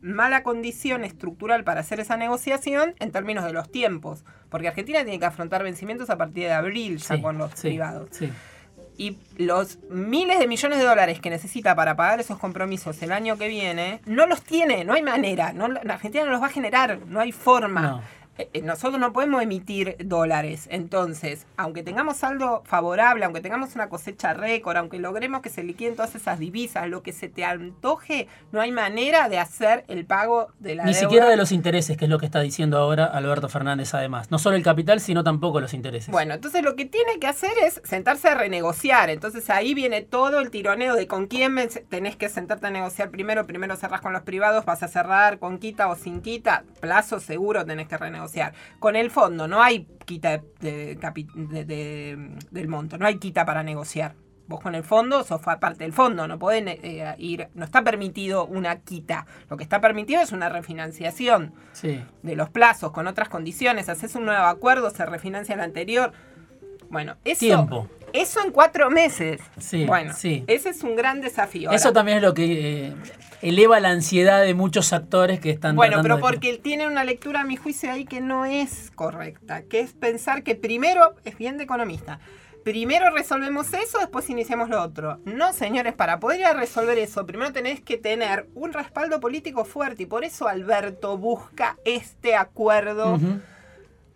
mala 0.02 0.44
condición 0.44 1.04
estructural 1.04 1.64
para 1.64 1.82
hacer 1.82 2.00
esa 2.00 2.18
negociación 2.18 2.96
en 3.00 3.12
términos 3.12 3.44
de 3.44 3.54
los 3.54 3.70
tiempos, 3.72 4.24
porque 4.50 4.70
Argentina 4.70 5.04
tiene 5.04 5.20
que 5.20 5.26
afrontar 5.26 5.64
vencimientos 5.64 6.10
a 6.10 6.18
partir 6.18 6.46
de 6.46 6.54
abril 6.54 6.98
ya 6.98 7.22
con 7.22 7.38
los 7.38 7.54
privados. 7.54 8.10
Y 8.98 9.18
los 9.38 9.80
miles 9.90 10.40
de 10.40 10.48
millones 10.48 10.80
de 10.80 10.84
dólares 10.84 11.22
que 11.22 11.30
necesita 11.30 11.74
para 11.74 11.96
pagar 11.96 12.20
esos 12.20 12.38
compromisos 12.38 13.02
el 13.02 13.14
año 13.14 13.38
que 13.38 13.48
viene, 13.48 14.02
no 14.06 14.26
los 14.26 14.42
tiene, 14.42 14.84
no 14.84 14.94
hay 14.94 15.02
manera. 15.02 15.54
No, 15.54 15.70
la 15.70 15.94
Argentina 15.94 16.26
no 16.26 16.32
los 16.32 16.42
va 16.42 16.48
a 16.48 16.52
generar, 16.52 17.00
no 17.08 17.22
hay 17.22 17.32
forma. 17.32 18.04
Nosotros 18.64 19.00
no 19.00 19.14
podemos 19.14 19.42
emitir 19.42 19.98
dólares. 20.04 20.68
Entonces, 20.72 21.46
aunque 21.58 21.84
tengamos 21.84 22.18
saldo 22.18 22.62
favorable, 22.66 23.26
aunque 23.26 23.42
tengamos 23.42 23.76
una 23.76 23.90
cosecha 23.90 24.34
récord, 24.34 24.78
aunque 24.78 25.00
logremos 25.00 25.42
que 25.42 25.50
se 25.50 25.64
liquiden 25.64 25.96
todas 25.96 26.16
esas 26.16 26.40
divisas, 26.40 26.88
lo 26.88 27.04
que 27.04 27.12
se 27.12 27.30
te 27.30 27.44
antoje, 27.44 28.28
no 28.52 28.62
hay 28.62 28.72
manera 28.72 29.30
de 29.30 29.40
hacer 29.40 29.84
el 29.88 30.06
pago 30.06 30.48
de 30.60 30.76
la 30.76 30.86
Ni 30.86 30.94
siquiera 30.94 31.28
de 31.28 31.38
los 31.38 31.52
intereses, 31.52 31.98
que 31.98 32.06
es 32.06 32.10
lo 32.10 32.20
que 32.20 32.26
está 32.26 32.40
diciendo 32.40 32.78
ahora 32.78 33.06
Alberto 33.06 33.50
Fernández 33.50 33.94
además. 33.94 34.32
No 34.32 34.40
solo 34.40 34.56
el 34.56 34.64
capital, 34.64 35.02
sino 35.02 35.24
tampoco 35.24 35.60
los 35.60 35.74
intereses. 35.74 36.10
Bueno, 36.10 36.34
entonces 36.34 36.64
lo 36.64 36.76
que 36.76 36.86
tiene 36.86 37.20
que 37.20 37.28
hacer 37.28 37.52
es 37.64 37.82
sentarse 37.84 38.30
a 38.30 38.36
renegociar. 38.36 39.10
Entonces 39.10 39.50
ahí 39.50 39.74
viene 39.74 40.02
todo 40.02 40.40
el 40.40 40.50
tironeo 40.50 40.96
de 40.96 41.08
con 41.08 41.28
quién 41.28 41.56
tenés 41.90 42.16
que 42.16 42.30
sentarte 42.30 42.68
a 42.68 42.72
negociar 42.72 43.10
primero. 43.10 43.46
Primero 43.46 43.76
cerrás 43.76 44.02
con 44.02 44.14
los 44.14 44.22
privados, 44.22 44.66
vas 44.66 44.84
a 44.84 44.88
cerrar 44.88 45.40
con 45.40 45.58
quita 45.58 45.90
o 45.90 45.96
sin 45.96 46.22
quita. 46.22 46.64
Plazo 46.80 47.20
seguro 47.20 47.66
tenés 47.66 47.88
que 47.88 47.98
renegociar 47.98 48.29
con 48.80 48.96
el 48.96 49.12
fondo 49.12 49.48
no 49.48 49.62
hay 49.62 49.88
quita 50.06 50.42
del 50.62 52.68
monto, 52.68 52.98
no 52.98 53.06
hay 53.06 53.18
quita 53.18 53.46
para 53.46 53.64
negociar. 53.64 54.16
Vos 54.50 54.62
con 54.62 54.74
el 54.74 54.84
fondo 54.84 55.24
sos 55.24 55.42
parte 55.42 55.84
del 55.84 55.94
fondo, 55.94 56.28
no 56.28 56.40
pueden 56.40 56.70
eh, 56.70 57.14
ir, 57.20 57.50
no 57.54 57.66
está 57.66 57.84
permitido 57.84 58.48
una 58.48 58.80
quita. 58.80 59.28
Lo 59.48 59.58
que 59.58 59.64
está 59.64 59.80
permitido 59.80 60.24
es 60.24 60.32
una 60.32 60.50
refinanciación 60.50 61.54
de 61.84 62.36
los 62.36 62.50
plazos 62.50 62.92
con 62.92 63.06
otras 63.06 63.30
condiciones. 63.30 63.90
Haces 63.90 64.16
un 64.16 64.26
nuevo 64.26 64.46
acuerdo, 64.46 64.90
se 64.90 65.06
refinancia 65.06 65.54
el 65.54 65.62
anterior. 65.62 66.14
Bueno, 66.90 67.16
eso, 67.24 67.40
Tiempo. 67.40 67.88
eso 68.14 68.44
en 68.44 68.52
cuatro 68.52 68.90
meses. 68.90 69.42
Sí, 69.60 69.86
bueno, 69.86 70.14
sí. 70.14 70.44
ese 70.48 70.70
es 70.70 70.84
un 70.84 70.96
gran 70.96 71.22
desafío. 71.22 71.72
eso 71.72 71.94
también 71.94 72.18
es 72.18 72.24
lo 72.24 72.34
que 72.34 72.88
eh, 72.88 72.94
eleva 73.42 73.80
la 73.80 73.90
ansiedad 73.90 74.44
de 74.44 74.54
muchos 74.54 74.94
actores 74.94 75.40
que 75.40 75.52
están... 75.52 75.76
Bueno, 75.76 76.00
pero 76.02 76.20
porque 76.20 76.50
él 76.50 76.60
tiene 76.60 76.88
una 76.88 77.04
lectura, 77.04 77.42
a 77.42 77.44
mi 77.44 77.56
juicio, 77.56 77.92
ahí 77.92 78.06
que 78.06 78.22
no 78.22 78.46
es 78.46 78.92
correcta, 78.96 79.64
que 79.64 79.80
es 79.80 79.94
pensar 79.94 80.44
que 80.44 80.56
primero, 80.56 81.16
es 81.24 81.38
bien 81.38 81.58
de 81.58 81.64
economista, 81.64 82.20
primero 82.64 83.10
resolvemos 83.12 83.74
eso, 83.74 84.00
después 84.00 84.30
iniciamos 84.30 84.70
lo 84.70 84.82
otro. 84.82 85.20
No, 85.26 85.54
señores, 85.54 85.94
para 85.94 86.20
poder 86.20 86.56
resolver 86.56 86.98
eso, 86.98 87.26
primero 87.26 87.54
tenés 87.54 87.82
que 87.82 87.98
tener 87.98 88.48
un 88.56 88.74
respaldo 88.74 89.20
político 89.20 89.66
fuerte 89.66 90.04
y 90.04 90.06
por 90.06 90.24
eso 90.24 90.48
Alberto 90.48 91.18
busca 91.18 91.78
este 91.86 92.36
acuerdo 92.36 93.20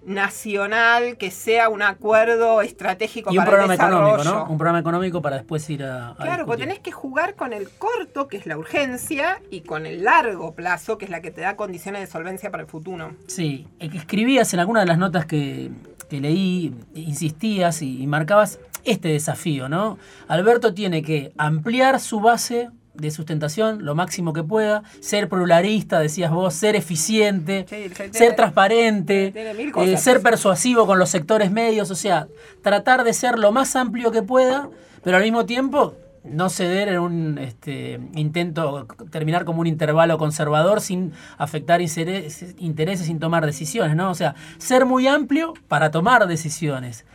nacional 0.05 1.17
que 1.17 1.31
sea 1.31 1.69
un 1.69 1.81
acuerdo 1.81 2.61
estratégico 2.61 3.33
y 3.33 3.37
un 3.37 3.45
programa 3.45 3.75
económico, 3.75 4.23
¿no? 4.23 4.45
Un 4.45 4.57
programa 4.57 4.79
económico 4.79 5.21
para 5.21 5.37
después 5.37 5.69
ir 5.69 5.83
a. 5.83 6.15
claro, 6.19 6.45
porque 6.45 6.63
tenés 6.63 6.79
que 6.79 6.91
jugar 6.91 7.35
con 7.35 7.53
el 7.53 7.69
corto, 7.69 8.27
que 8.27 8.37
es 8.37 8.45
la 8.45 8.57
urgencia, 8.57 9.41
y 9.49 9.61
con 9.61 9.85
el 9.85 10.03
largo 10.03 10.53
plazo, 10.53 10.97
que 10.97 11.05
es 11.05 11.11
la 11.11 11.21
que 11.21 11.31
te 11.31 11.41
da 11.41 11.55
condiciones 11.55 12.01
de 12.01 12.07
solvencia 12.07 12.51
para 12.51 12.63
el 12.63 12.69
futuro. 12.69 13.13
Sí, 13.27 13.67
escribías 13.79 14.53
en 14.53 14.59
alguna 14.59 14.81
de 14.81 14.85
las 14.85 14.97
notas 14.97 15.25
que, 15.25 15.71
leí, 16.09 16.75
insistías 16.93 17.81
y 17.81 18.05
marcabas 18.05 18.59
este 18.83 19.07
desafío, 19.07 19.67
¿no? 19.67 19.97
Alberto 20.27 20.73
tiene 20.73 21.01
que 21.01 21.31
ampliar 21.37 21.99
su 21.99 22.19
base 22.19 22.69
de 22.93 23.11
sustentación 23.11 23.85
lo 23.85 23.95
máximo 23.95 24.33
que 24.33 24.43
pueda, 24.43 24.83
ser 24.99 25.29
pluralista, 25.29 25.99
decías 25.99 26.31
vos, 26.31 26.53
ser 26.53 26.75
eficiente, 26.75 27.65
ser 28.11 28.35
transparente, 28.35 29.33
eh, 29.35 29.97
ser 29.97 30.21
persuasivo 30.21 30.85
con 30.85 30.99
los 30.99 31.09
sectores 31.09 31.51
medios, 31.51 31.89
o 31.91 31.95
sea, 31.95 32.27
tratar 32.61 33.03
de 33.03 33.13
ser 33.13 33.39
lo 33.39 33.51
más 33.51 33.75
amplio 33.75 34.11
que 34.11 34.21
pueda, 34.21 34.69
pero 35.03 35.17
al 35.17 35.23
mismo 35.23 35.45
tiempo 35.45 35.95
no 36.23 36.49
ceder 36.49 36.87
en 36.87 36.99
un 36.99 37.37
este, 37.37 37.99
intento, 38.15 38.87
terminar 39.11 39.43
como 39.43 39.61
un 39.61 39.67
intervalo 39.67 40.17
conservador 40.17 40.79
sin 40.79 41.11
afectar 41.37 41.81
intereses, 41.81 42.55
intereses, 42.59 43.07
sin 43.07 43.19
tomar 43.19 43.45
decisiones, 43.45 43.95
¿no? 43.95 44.09
O 44.09 44.15
sea, 44.15 44.35
ser 44.57 44.85
muy 44.85 45.07
amplio 45.07 45.53
para 45.67 45.91
tomar 45.91 46.27
decisiones. 46.27 47.05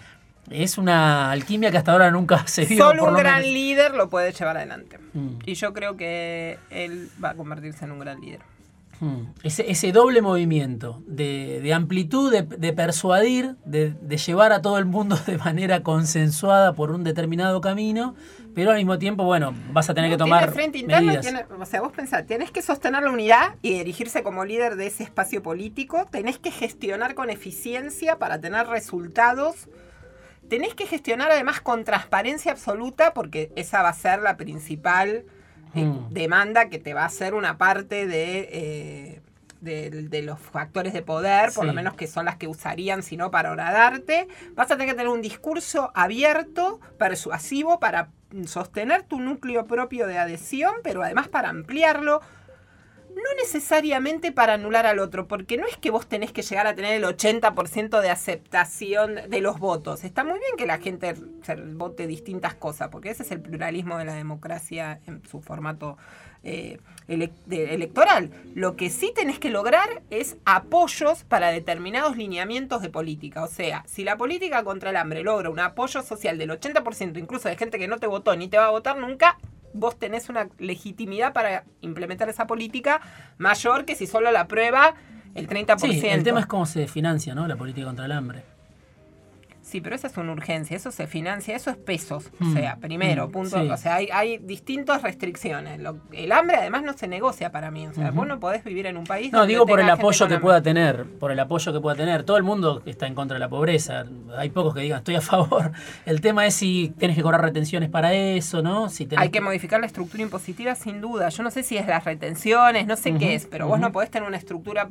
Es 0.51 0.79
una 0.79 1.31
alquimia 1.31 1.71
que 1.71 1.79
hasta 1.79 1.93
ahora 1.93 2.11
nunca 2.11 2.47
se 2.47 2.65
vio. 2.65 2.79
Solo 2.79 3.05
un 3.05 3.15
gran 3.15 3.43
líder 3.43 3.95
lo 3.95 4.09
puede 4.09 4.33
llevar 4.33 4.57
adelante. 4.57 4.99
Mm. 5.15 5.39
Y 5.45 5.55
yo 5.55 5.73
creo 5.73 5.97
que 5.97 6.59
él 6.71 7.09
va 7.23 7.31
a 7.31 7.35
convertirse 7.35 7.85
en 7.85 7.93
un 7.93 7.99
gran 7.99 8.21
líder. 8.21 8.41
Mm. 9.01 9.23
Ese, 9.45 9.93
doble 9.93 10.23
movimiento 10.23 11.03
de, 11.07 11.73
amplitud, 11.73 12.33
de, 12.33 12.73
persuadir, 12.73 13.55
de, 13.65 13.95
llevar 14.17 14.53
a 14.53 14.61
todo 14.61 14.79
el 14.79 14.87
mundo 14.87 15.17
de 15.27 15.39
manera 15.39 15.83
consensuada 15.83 16.73
por 16.73 16.91
un 16.91 17.05
determinado 17.05 17.61
camino, 17.61 18.15
pero 18.55 18.71
al 18.71 18.77
mismo 18.77 18.99
tiempo, 18.99 19.25
bueno, 19.25 19.55
vas 19.73 19.89
a 19.89 19.95
tener 19.95 20.11
que 20.11 20.17
tomar. 20.17 20.51
frente 20.53 20.79
interno, 20.79 21.13
o 21.61 21.67
sea, 21.67 21.81
vos 21.81 21.93
pensás, 21.93 22.27
tenés 22.27 22.51
que 22.51 22.61
sostener 22.61 23.03
la 23.05 23.11
unidad 23.11 23.55
y 23.63 23.75
dirigirse 23.75 24.23
como 24.23 24.45
líder 24.45 24.77
de 24.77 24.89
ese 24.89 25.05
espacio 25.05 25.43
político, 25.43 26.07
tenés 26.11 26.39
que 26.39 26.51
gestionar 26.51 27.15
con 27.15 27.31
eficiencia 27.31 28.19
para 28.19 28.41
tener 28.41 28.67
resultados. 28.67 29.69
Tenés 30.49 30.75
que 30.75 30.87
gestionar 30.87 31.31
además 31.31 31.61
con 31.61 31.85
transparencia 31.85 32.53
absoluta, 32.53 33.13
porque 33.15 33.53
esa 33.57 33.83
va 33.83 33.91
a 33.91 33.95
ser 33.95 34.21
la 34.21 34.37
principal 34.37 35.25
eh, 35.75 35.85
mm. 35.85 36.11
demanda 36.11 36.69
que 36.69 36.79
te 36.79 36.95
va 36.95 37.03
a 37.03 37.07
hacer 37.07 37.35
una 37.35 37.59
parte 37.59 38.07
de, 38.07 38.49
eh, 38.53 39.21
de, 39.61 40.23
los 40.23 40.39
factores 40.39 40.93
de 40.93 41.03
poder, 41.03 41.53
por 41.53 41.67
lo 41.67 41.73
menos 41.73 41.95
que 41.95 42.07
son 42.07 42.25
las 42.25 42.37
que 42.37 42.49
usarían, 42.49 43.03
si 43.03 43.17
no 43.17 43.31
para 43.31 43.51
horadarte. 43.51 44.29
Vas 44.55 44.71
a 44.71 44.77
tener 44.77 44.89
que 44.89 44.95
tener 44.95 45.09
un 45.09 45.23
discurso 45.23 45.91
abierto, 45.95 46.81
persuasivo, 46.99 47.79
para 47.79 48.09
sostener 48.47 49.03
tu 49.03 49.21
núcleo 49.21 49.67
propio 49.67 50.07
de 50.07 50.19
adhesión, 50.19 50.75
pero 50.83 51.03
además 51.03 51.29
para 51.29 51.49
ampliarlo 51.49 52.21
no 53.19 53.43
necesariamente 53.43 54.33
para 54.33 54.55
anular 54.55 54.87
al 54.87 54.99
otro, 54.99 55.27
porque 55.29 55.57
no 55.57 55.67
es 55.67 55.77
que 55.77 55.91
vos 55.91 56.07
tenés 56.07 56.33
que 56.33 56.43
llegar 56.43 56.67
a 56.67 56.75
tener 56.75 56.95
el 56.95 57.05
80% 57.05 58.01
de 58.01 58.11
aceptación 58.11 59.17
de 59.29 59.41
los 59.41 59.59
votos. 59.59 60.05
Está 60.05 60.25
muy 60.25 60.39
bien 60.39 60.57
que 60.57 60.67
la 60.67 60.79
gente 60.79 61.15
vote 61.75 62.07
distintas 62.07 62.55
cosas, 62.55 62.89
porque 62.89 63.11
ese 63.11 63.23
es 63.23 63.31
el 63.31 63.41
pluralismo 63.41 63.99
de 63.99 64.05
la 64.05 64.15
democracia 64.15 65.01
en 65.07 65.23
su 65.27 65.41
formato 65.41 65.97
eh, 66.45 66.79
electoral. 67.09 68.31
Lo 68.55 68.77
que 68.77 68.91
sí 68.91 69.13
tenés 69.15 69.39
que 69.39 69.51
lograr 69.51 70.03
es 70.11 70.37
apoyos 70.45 71.25
para 71.25 71.51
determinados 71.51 72.17
lineamientos 72.17 72.83
de 72.83 72.91
política. 72.91 73.43
O 73.43 73.49
sea, 73.49 73.83
si 73.87 74.05
la 74.05 74.17
política 74.17 74.63
contra 74.63 74.91
el 74.91 74.97
hambre 74.97 75.23
logra 75.23 75.51
un 75.51 75.59
apoyo 75.59 76.03
social 76.03 76.39
del 76.39 76.51
80%, 76.51 77.19
incluso 77.19 77.49
de 77.49 77.57
gente 77.57 77.79
que 77.79 77.89
no 77.89 77.99
te 77.99 78.07
votó 78.07 78.37
ni 78.37 78.49
te 78.49 78.59
va 78.59 78.67
a 78.67 78.71
votar 78.71 78.99
nunca, 78.99 79.39
vos 79.73 79.99
tenés 79.99 80.29
una 80.29 80.49
legitimidad 80.59 81.33
para 81.33 81.65
implementar 81.81 82.29
esa 82.29 82.47
política 82.47 83.01
mayor 83.39 83.85
que 83.85 83.95
si 83.95 84.07
solo 84.07 84.31
la 84.31 84.49
prueba 84.49 84.95
el 85.35 85.49
30%. 85.49 85.79
Sí, 85.79 86.07
el 86.07 86.23
tema 86.23 86.41
es 86.41 86.47
cómo 86.47 86.67
se 86.67 86.87
financia 86.87 87.35
¿no? 87.35 87.47
la 87.47 87.57
política 87.57 87.87
contra 87.87 88.07
el 88.07 88.13
hambre. 88.13 88.45
Sí, 89.69 89.83
pero 89.83 89.95
esa 89.95 90.07
es 90.07 90.17
una 90.17 90.33
urgencia, 90.33 90.75
eso 90.79 90.91
se 90.91 91.07
financia, 91.07 91.55
eso 91.55 91.69
es 91.69 91.77
pesos. 91.77 92.31
O 92.41 92.45
mm. 92.45 92.55
sea, 92.55 92.77
primero, 92.77 93.29
mm, 93.29 93.31
punto. 93.31 93.61
O 93.61 93.77
sea, 93.77 93.97
hay, 93.97 94.09
hay 94.11 94.39
distintas 94.39 95.03
restricciones. 95.03 95.79
el 96.13 96.33
hambre 96.33 96.57
además 96.57 96.85
no 96.85 96.95
se 96.95 97.07
negocia 97.07 97.53
para 97.53 97.71
mí. 97.71 97.87
O 97.87 97.93
sea, 97.93 98.11
vos 98.11 98.27
no 98.27 98.41
podés 98.41 98.65
vivir 98.65 98.87
en 98.87 98.97
un 98.97 99.05
país. 99.05 99.31
No, 99.31 99.45
digo 99.45 99.67
por 99.67 99.79
el 99.79 99.91
apoyo 99.91 100.27
que 100.27 100.39
pueda 100.39 100.63
tener, 100.63 101.05
por 101.05 101.33
el 101.33 101.39
apoyo 101.39 101.71
que 101.71 101.81
pueda 101.81 101.97
tener. 101.97 102.23
Todo 102.23 102.39
el 102.39 102.45
mundo 102.45 102.83
está 102.87 103.07
en 103.07 103.15
contra 103.15 103.35
de 103.35 103.41
la 103.41 103.51
pobreza. 103.51 104.07
Hay 104.39 104.49
pocos 104.49 104.75
que 104.75 104.81
digan 104.81 105.01
estoy 105.01 105.17
a 105.17 105.21
favor. 105.21 105.73
El 106.07 106.23
tema 106.23 106.47
es 106.47 106.55
si 106.55 106.95
tienes 106.99 107.15
que 107.15 107.23
cobrar 107.23 107.43
retenciones 107.43 107.91
para 107.91 108.15
eso, 108.15 108.63
¿no? 108.63 108.89
Si 108.89 109.07
Hay 109.19 109.29
que 109.29 109.43
modificar 109.43 109.81
la 109.81 109.87
estructura 109.87 110.23
impositiva 110.23 110.77
sin 110.77 111.03
duda. 111.03 111.29
Yo 111.29 111.43
no 111.43 111.51
sé 111.51 111.63
si 111.63 111.77
es 111.77 111.87
las 111.87 112.05
retenciones, 112.05 112.87
no 112.87 112.97
sé 112.97 113.15
qué 113.17 113.35
es, 113.35 113.45
pero 113.45 113.69
vos 113.69 113.79
no 113.79 113.93
podés 113.93 114.11
tener 114.11 114.27
una 114.27 114.39
estructura 114.39 114.89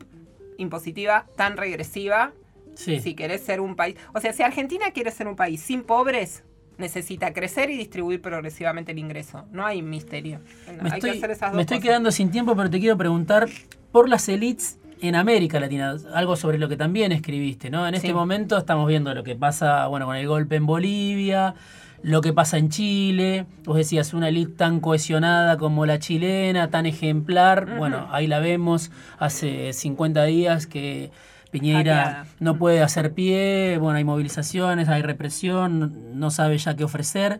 impositiva 0.60 1.26
tan 1.36 1.58
regresiva 1.58 2.32
si 2.78 3.16
querés 3.16 3.42
ser 3.42 3.60
un 3.60 3.76
país. 3.76 3.96
O 4.13 4.20
sea, 4.20 4.34
si 4.34 4.44
Argentina 4.44 4.92
quiere 4.92 5.12
ser 5.12 5.28
un 5.28 5.36
país 5.36 5.62
sin 5.62 5.84
pobres, 5.84 6.44
necesita 6.78 7.34
crecer 7.34 7.70
y 7.70 7.78
distribuir 7.78 8.22
progresivamente 8.22 8.92
el 8.92 9.00
ingreso. 9.00 9.46
No 9.52 9.66
hay 9.66 9.82
misterio. 9.82 10.40
Me 10.82 10.90
estoy, 10.90 11.22
me 11.54 11.62
estoy 11.62 11.80
quedando 11.80 12.12
sin 12.12 12.32
tiempo, 12.32 12.56
pero 12.56 12.70
te 12.70 12.80
quiero 12.80 12.98
preguntar 12.98 13.48
por 13.92 14.08
las 14.10 14.30
elites 14.30 14.78
en 15.02 15.16
América 15.16 15.60
Latina, 15.60 15.96
algo 16.13 16.36
sobre 16.36 16.58
lo 16.58 16.70
que 16.70 16.78
también 16.78 17.12
escribiste, 17.12 17.70
¿no? 17.70 17.88
En 17.88 17.96
este 17.96 18.13
momento 18.13 18.58
estamos 18.58 18.88
viendo 18.88 19.13
lo 19.13 19.24
que 19.24 19.36
pasa, 19.36 19.88
bueno, 19.88 20.06
con 20.06 20.16
el 20.16 20.28
golpe 20.28 20.56
en 20.56 20.66
Bolivia, 20.66 21.56
lo 22.02 22.22
que 22.22 22.34
pasa 22.34 22.58
en 22.58 22.70
Chile, 22.70 23.46
vos 23.63 23.78
decías 23.78 24.13
una 24.13 24.30
élite 24.30 24.54
tan 24.54 24.80
cohesionada 24.80 25.58
como 25.58 25.86
la 25.86 26.00
chilena, 26.00 26.70
tan 26.70 26.86
ejemplar, 26.86 27.78
bueno, 27.78 28.08
ahí 28.12 28.28
la 28.28 28.40
vemos 28.40 28.92
hace 29.20 29.74
50 29.74 30.24
días 30.26 30.68
que 30.68 31.12
Piñera 31.52 32.26
no 32.40 32.58
puede 32.58 32.82
hacer 32.82 33.14
pie, 33.14 33.78
bueno, 33.80 33.98
hay 33.98 34.04
movilizaciones, 34.04 34.90
hay 34.90 35.02
represión, 35.02 36.20
no 36.20 36.32
sabe 36.32 36.58
ya 36.58 36.76
qué 36.76 36.84
ofrecer. 36.84 37.40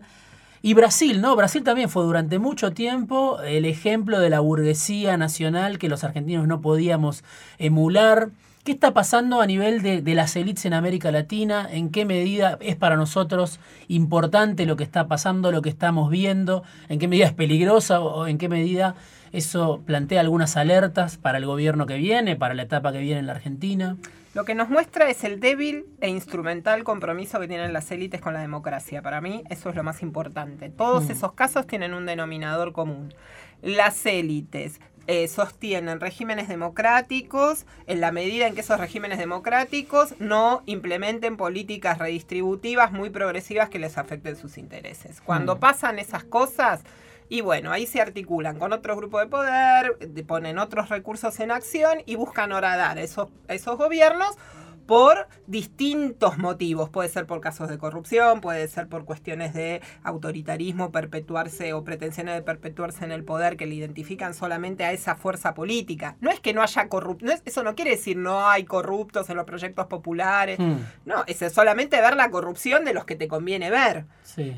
Y 0.60 0.74
Brasil, 0.74 1.20
¿no? 1.20 1.36
Brasil 1.36 1.62
también 1.62 1.88
fue 1.88 2.02
durante 2.04 2.38
mucho 2.38 2.72
tiempo 2.72 3.40
el 3.42 3.64
ejemplo 3.64 4.18
de 4.18 4.30
la 4.30 4.40
burguesía 4.40 5.16
nacional 5.16 5.78
que 5.78 5.88
los 5.88 6.02
argentinos 6.04 6.46
no 6.48 6.60
podíamos 6.60 7.22
emular. 7.58 8.30
¿Qué 8.68 8.72
está 8.72 8.92
pasando 8.92 9.40
a 9.40 9.46
nivel 9.46 9.80
de, 9.80 10.02
de, 10.02 10.14
las 10.14 10.36
élites 10.36 10.66
en 10.66 10.74
América 10.74 11.10
Latina? 11.10 11.66
¿En 11.72 11.88
qué 11.88 12.04
medida 12.04 12.58
es 12.60 12.76
para 12.76 12.96
nosotros 12.96 13.60
importante 13.88 14.66
lo 14.66 14.76
que 14.76 14.84
está 14.84 15.08
pasando, 15.08 15.50
lo 15.50 15.62
que 15.62 15.70
estamos 15.70 16.10
viendo? 16.10 16.64
¿En 16.90 16.98
qué 16.98 17.08
medida 17.08 17.24
es 17.24 17.32
peligrosa 17.32 18.02
o 18.02 18.26
en 18.26 18.36
qué 18.36 18.50
medida 18.50 18.94
eso 19.32 19.80
plantea 19.86 20.20
algunas 20.20 20.58
alertas 20.58 21.16
para 21.16 21.38
el 21.38 21.46
gobierno 21.46 21.86
que 21.86 21.96
viene, 21.96 22.36
para 22.36 22.52
la 22.52 22.64
etapa 22.64 22.92
que 22.92 22.98
viene 22.98 23.20
en 23.20 23.26
la 23.26 23.32
Argentina. 23.32 23.96
Lo 24.34 24.44
que 24.44 24.54
nos 24.54 24.68
muestra 24.68 25.08
es 25.08 25.24
el 25.24 25.40
débil 25.40 25.86
e 26.02 26.10
instrumental 26.10 26.84
compromiso 26.84 27.40
que 27.40 27.48
tienen 27.48 27.72
las 27.72 27.90
élites 27.90 28.20
con 28.20 28.34
la 28.34 28.40
democracia. 28.40 29.00
Para 29.00 29.22
mí 29.22 29.44
eso 29.48 29.70
es 29.70 29.76
lo 29.76 29.82
más 29.82 30.02
importante. 30.02 30.68
Todos 30.68 31.08
mm. 31.08 31.12
esos 31.12 31.32
casos 31.32 31.66
tienen 31.66 31.94
un 31.94 32.04
denominador 32.04 32.72
común. 32.72 33.14
Las 33.62 34.04
élites 34.04 34.78
eh, 35.08 35.26
sostienen 35.26 36.00
regímenes 36.00 36.48
democráticos 36.48 37.64
en 37.86 38.02
la 38.02 38.12
medida 38.12 38.46
en 38.46 38.54
que 38.54 38.60
esos 38.60 38.78
regímenes 38.78 39.18
democráticos 39.18 40.14
no 40.18 40.62
implementen 40.66 41.38
políticas 41.38 41.96
redistributivas 41.96 42.92
muy 42.92 43.08
progresivas 43.08 43.70
que 43.70 43.78
les 43.78 43.96
afecten 43.96 44.36
sus 44.36 44.58
intereses. 44.58 45.22
Cuando 45.22 45.56
mm. 45.56 45.60
pasan 45.60 45.98
esas 45.98 46.24
cosas, 46.24 46.82
y 47.30 47.40
bueno, 47.40 47.72
ahí 47.72 47.86
se 47.86 48.02
articulan 48.02 48.58
con 48.58 48.74
otros 48.74 48.98
grupos 48.98 49.22
de 49.22 49.28
poder, 49.28 49.98
ponen 50.26 50.58
otros 50.58 50.90
recursos 50.90 51.40
en 51.40 51.52
acción 51.52 52.02
y 52.04 52.16
buscan 52.16 52.52
horadar 52.52 52.98
esos, 52.98 53.30
esos 53.48 53.78
gobiernos 53.78 54.36
por 54.88 55.28
distintos 55.46 56.38
motivos. 56.38 56.88
Puede 56.88 57.10
ser 57.10 57.26
por 57.26 57.42
casos 57.42 57.68
de 57.68 57.76
corrupción, 57.76 58.40
puede 58.40 58.66
ser 58.68 58.88
por 58.88 59.04
cuestiones 59.04 59.52
de 59.52 59.82
autoritarismo, 60.02 60.90
perpetuarse 60.90 61.74
o 61.74 61.84
pretensiones 61.84 62.34
de 62.34 62.40
perpetuarse 62.40 63.04
en 63.04 63.12
el 63.12 63.22
poder 63.22 63.58
que 63.58 63.66
le 63.66 63.74
identifican 63.74 64.32
solamente 64.32 64.86
a 64.86 64.92
esa 64.92 65.14
fuerza 65.14 65.52
política. 65.52 66.16
No 66.20 66.30
es 66.30 66.40
que 66.40 66.54
no 66.54 66.62
haya 66.62 66.88
corruptos, 66.88 67.42
eso 67.44 67.62
no 67.62 67.74
quiere 67.74 67.90
decir 67.90 68.16
no 68.16 68.48
hay 68.48 68.64
corruptos 68.64 69.28
en 69.28 69.36
los 69.36 69.44
proyectos 69.44 69.88
populares. 69.88 70.58
Hmm. 70.58 70.78
No, 71.04 71.22
es 71.26 71.36
solamente 71.52 72.00
ver 72.00 72.16
la 72.16 72.30
corrupción 72.30 72.86
de 72.86 72.94
los 72.94 73.04
que 73.04 73.14
te 73.14 73.28
conviene 73.28 73.70
ver. 73.70 74.06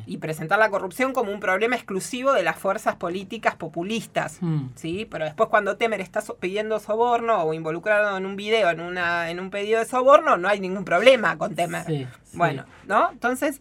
Y 0.06 0.18
presentar 0.18 0.58
la 0.58 0.70
corrupción 0.70 1.12
como 1.12 1.32
un 1.32 1.40
problema 1.40 1.74
exclusivo 1.74 2.32
de 2.32 2.42
las 2.42 2.56
fuerzas 2.56 2.96
políticas 2.96 3.56
populistas. 3.56 4.38
Hmm. 4.40 4.68
¿sí? 4.76 5.08
Pero 5.10 5.24
después 5.24 5.48
cuando 5.48 5.76
Temer 5.76 6.00
está 6.00 6.22
pidiendo 6.38 6.78
soborno 6.78 7.42
o 7.42 7.52
involucrado 7.52 8.16
en 8.16 8.26
un 8.26 8.36
video, 8.36 8.70
en, 8.70 8.80
una, 8.80 9.30
en 9.30 9.40
un 9.40 9.50
pedido 9.50 9.80
de 9.80 9.86
soborno, 9.86 10.19
no 10.20 10.48
hay 10.48 10.60
ningún 10.60 10.84
problema 10.84 11.36
con 11.38 11.54
Temer. 11.54 12.08
Bueno, 12.32 12.64
¿no? 12.86 13.10
Entonces, 13.10 13.60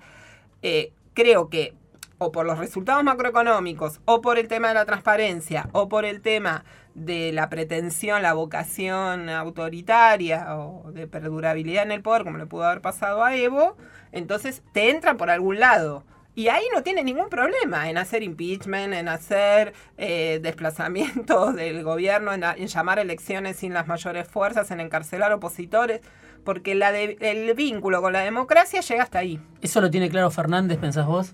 eh, 0.61 0.91
creo 1.13 1.49
que 1.49 1.73
o 2.19 2.31
por 2.31 2.45
los 2.45 2.59
resultados 2.59 3.03
macroeconómicos, 3.03 4.01
o 4.05 4.21
por 4.21 4.37
el 4.37 4.47
tema 4.47 4.67
de 4.67 4.73
la 4.73 4.85
transparencia, 4.85 5.69
o 5.71 5.87
por 5.87 6.03
el 6.03 6.21
tema 6.21 6.65
de 6.93 7.31
la 7.31 7.49
pretensión, 7.49 8.21
la 8.21 8.33
vocación 8.33 9.29
autoritaria 9.29 10.57
o 10.57 10.91
de 10.91 11.07
perdurabilidad 11.07 11.83
en 11.83 11.91
el 11.91 12.01
poder, 12.01 12.23
como 12.23 12.37
le 12.37 12.45
pudo 12.45 12.65
haber 12.65 12.81
pasado 12.81 13.23
a 13.23 13.35
Evo, 13.35 13.77
entonces 14.11 14.63
te 14.73 14.89
entran 14.89 15.17
por 15.17 15.29
algún 15.29 15.59
lado. 15.59 16.03
Y 16.35 16.47
ahí 16.47 16.63
no 16.73 16.83
tiene 16.83 17.03
ningún 17.03 17.29
problema 17.29 17.89
en 17.89 17.97
hacer 17.97 18.23
impeachment, 18.23 18.93
en 18.93 19.09
hacer 19.09 19.73
eh, 19.97 20.39
desplazamientos 20.41 21.55
del 21.57 21.83
gobierno, 21.83 22.33
en, 22.33 22.67
llamar 22.67 22.99
elecciones 22.99 23.57
sin 23.57 23.73
las 23.73 23.87
mayores 23.87 24.27
fuerzas, 24.27 24.71
en 24.71 24.79
encarcelar 24.79 25.31
opositores, 25.33 26.01
porque 26.43 26.75
la 26.75 26.97
el 26.97 27.53
vínculo 27.55 28.01
con 28.01 28.13
la 28.13 28.21
democracia 28.21 28.81
llega 28.81 29.03
hasta 29.03 29.19
ahí. 29.19 29.39
¿Eso 29.61 29.81
lo 29.81 29.89
tiene 29.89 30.09
claro 30.09 30.31
Fernández, 30.31 30.77
pensás 30.77 31.05
vos? 31.05 31.33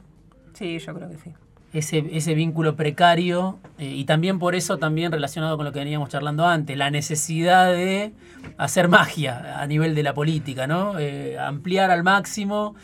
Sí, 0.54 0.80
yo 0.80 0.94
creo 0.94 1.10
que 1.10 1.18
sí. 1.18 1.34
Ese, 1.74 2.06
ese 2.14 2.36
vínculo 2.36 2.78
precario 2.78 3.60
eh, 3.78 3.86
y 3.86 4.06
también 4.06 4.40
por 4.40 4.56
eso, 4.56 4.78
también 4.78 5.12
relacionado 5.12 5.58
con 5.58 5.66
lo 5.66 5.74
que 5.74 5.80
veníamos 5.80 6.08
charlando 6.10 6.46
antes, 6.46 6.78
la 6.78 6.90
necesidad 6.90 7.74
de 7.74 8.14
hacer 8.58 8.88
magia 8.88 9.60
a 9.60 9.68
nivel 9.68 9.94
de 9.94 10.04
la 10.04 10.14
política, 10.14 10.68
¿no? 10.68 10.98
Eh, 10.98 11.38
ampliar 11.38 11.92
al 11.92 12.04
máximo 12.04 12.76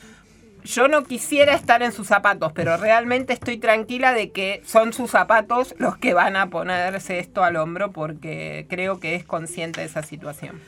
yo 0.63 0.87
no 0.87 1.03
quisiera 1.03 1.55
estar 1.55 1.81
en 1.81 1.91
sus 1.91 2.07
zapatos, 2.07 2.51
pero 2.53 2.77
realmente 2.77 3.33
estoy 3.33 3.57
tranquila 3.57 4.13
de 4.13 4.31
que 4.31 4.61
son 4.65 4.93
sus 4.93 5.11
zapatos 5.11 5.75
los 5.77 5.97
que 5.97 6.13
van 6.13 6.35
a 6.35 6.49
ponerse 6.49 7.19
esto 7.19 7.43
al 7.43 7.55
hombro 7.55 7.91
porque 7.91 8.67
creo 8.69 8.99
que 8.99 9.15
es 9.15 9.23
consciente 9.23 9.81
de 9.81 9.87
esa 9.87 10.03
situación. 10.03 10.59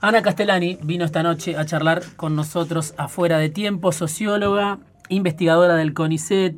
Ana 0.00 0.22
Castellani 0.22 0.78
vino 0.82 1.04
esta 1.04 1.24
noche 1.24 1.56
a 1.56 1.66
charlar 1.66 2.02
con 2.14 2.36
nosotros 2.36 2.94
afuera 2.98 3.38
de 3.38 3.48
tiempo, 3.48 3.90
socióloga, 3.90 4.78
investigadora 5.08 5.74
del 5.74 5.92
CONICET, 5.92 6.54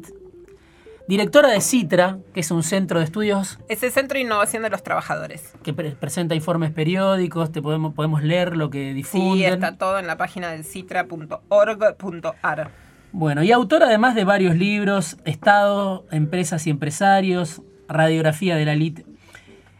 directora 1.09 1.49
de 1.49 1.62
CITRA, 1.62 2.18
que 2.34 2.41
es 2.41 2.51
un 2.51 2.62
centro 2.62 2.99
de 2.99 3.07
estudios. 3.07 3.59
Es 3.68 3.82
el 3.82 3.93
Centro 3.93 4.16
de 4.16 4.24
Innovación 4.24 4.62
de 4.62 4.68
los 4.68 4.82
Trabajadores. 4.82 5.55
Que 5.62 5.72
presenta 5.72 6.34
informes 6.34 6.70
periódicos, 6.70 7.51
te 7.51 7.62
podemos, 7.62 7.95
podemos 7.95 8.22
leer 8.22 8.59
lo 8.59 8.68
que 8.68 8.93
difunden. 8.93 9.38
Sí, 9.38 9.45
está 9.45 9.78
todo 9.78 9.99
en 9.99 10.07
la 10.07 10.18
página 10.18 10.51
del 10.51 10.62
citra.org.ar. 10.62 12.70
Bueno, 13.12 13.43
y 13.43 13.53
autora 13.53 13.86
además 13.86 14.14
de 14.14 14.24
varios 14.24 14.55
libros, 14.55 15.16
Estado, 15.24 16.05
Empresas 16.11 16.66
y 16.66 16.70
Empresarios, 16.70 17.62
Radiografía 17.88 18.55
de 18.55 18.66
la 18.66 18.74
Elite 18.74 19.07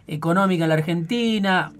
Económica 0.08 0.64
en 0.64 0.70
la 0.70 0.74
Argentina, 0.74 1.72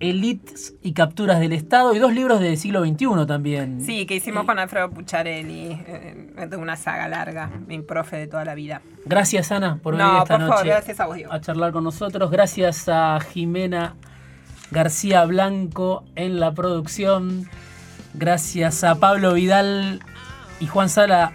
Elites 0.00 0.74
y 0.82 0.92
Capturas 0.92 1.40
del 1.40 1.52
Estado 1.52 1.94
y 1.94 1.98
dos 1.98 2.12
libros 2.12 2.40
del 2.40 2.56
siglo 2.56 2.84
XXI 2.84 3.26
también. 3.26 3.80
Sí, 3.80 4.06
que 4.06 4.14
hicimos 4.14 4.44
con 4.44 4.58
Alfredo 4.58 4.90
Pucharelli, 4.90 5.72
eh, 5.86 6.46
de 6.48 6.56
una 6.56 6.76
saga 6.76 7.08
larga, 7.08 7.50
mi 7.66 7.80
profe 7.80 8.16
de 8.16 8.26
toda 8.28 8.44
la 8.44 8.54
vida. 8.54 8.80
Gracias 9.04 9.50
Ana 9.50 9.80
por 9.82 9.96
venir 9.96 10.12
esta 10.22 10.38
noche 10.38 10.66
gracias 10.66 11.00
a, 11.00 11.06
vos, 11.06 11.16
a 11.28 11.40
charlar 11.40 11.72
con 11.72 11.82
nosotros. 11.82 12.30
Gracias 12.30 12.88
a 12.88 13.18
Jimena 13.20 13.96
García 14.70 15.24
Blanco 15.24 16.04
en 16.14 16.38
la 16.38 16.52
producción. 16.52 17.48
Gracias 18.14 18.84
a 18.84 18.96
Pablo 18.96 19.34
Vidal 19.34 20.00
y 20.60 20.66
Juan 20.66 20.88
Sala 20.88 21.32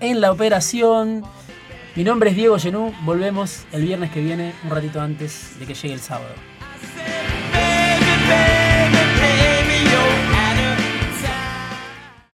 en 0.00 0.20
la 0.20 0.30
operación. 0.30 1.22
Mi 1.96 2.04
nombre 2.04 2.30
es 2.30 2.36
Diego 2.36 2.58
Genú. 2.58 2.92
Volvemos 3.04 3.64
el 3.72 3.82
viernes 3.82 4.10
que 4.10 4.20
viene, 4.20 4.52
un 4.64 4.70
ratito 4.70 5.00
antes 5.00 5.58
de 5.58 5.66
que 5.66 5.74
llegue 5.74 5.94
el 5.94 6.00
sábado. 6.00 6.53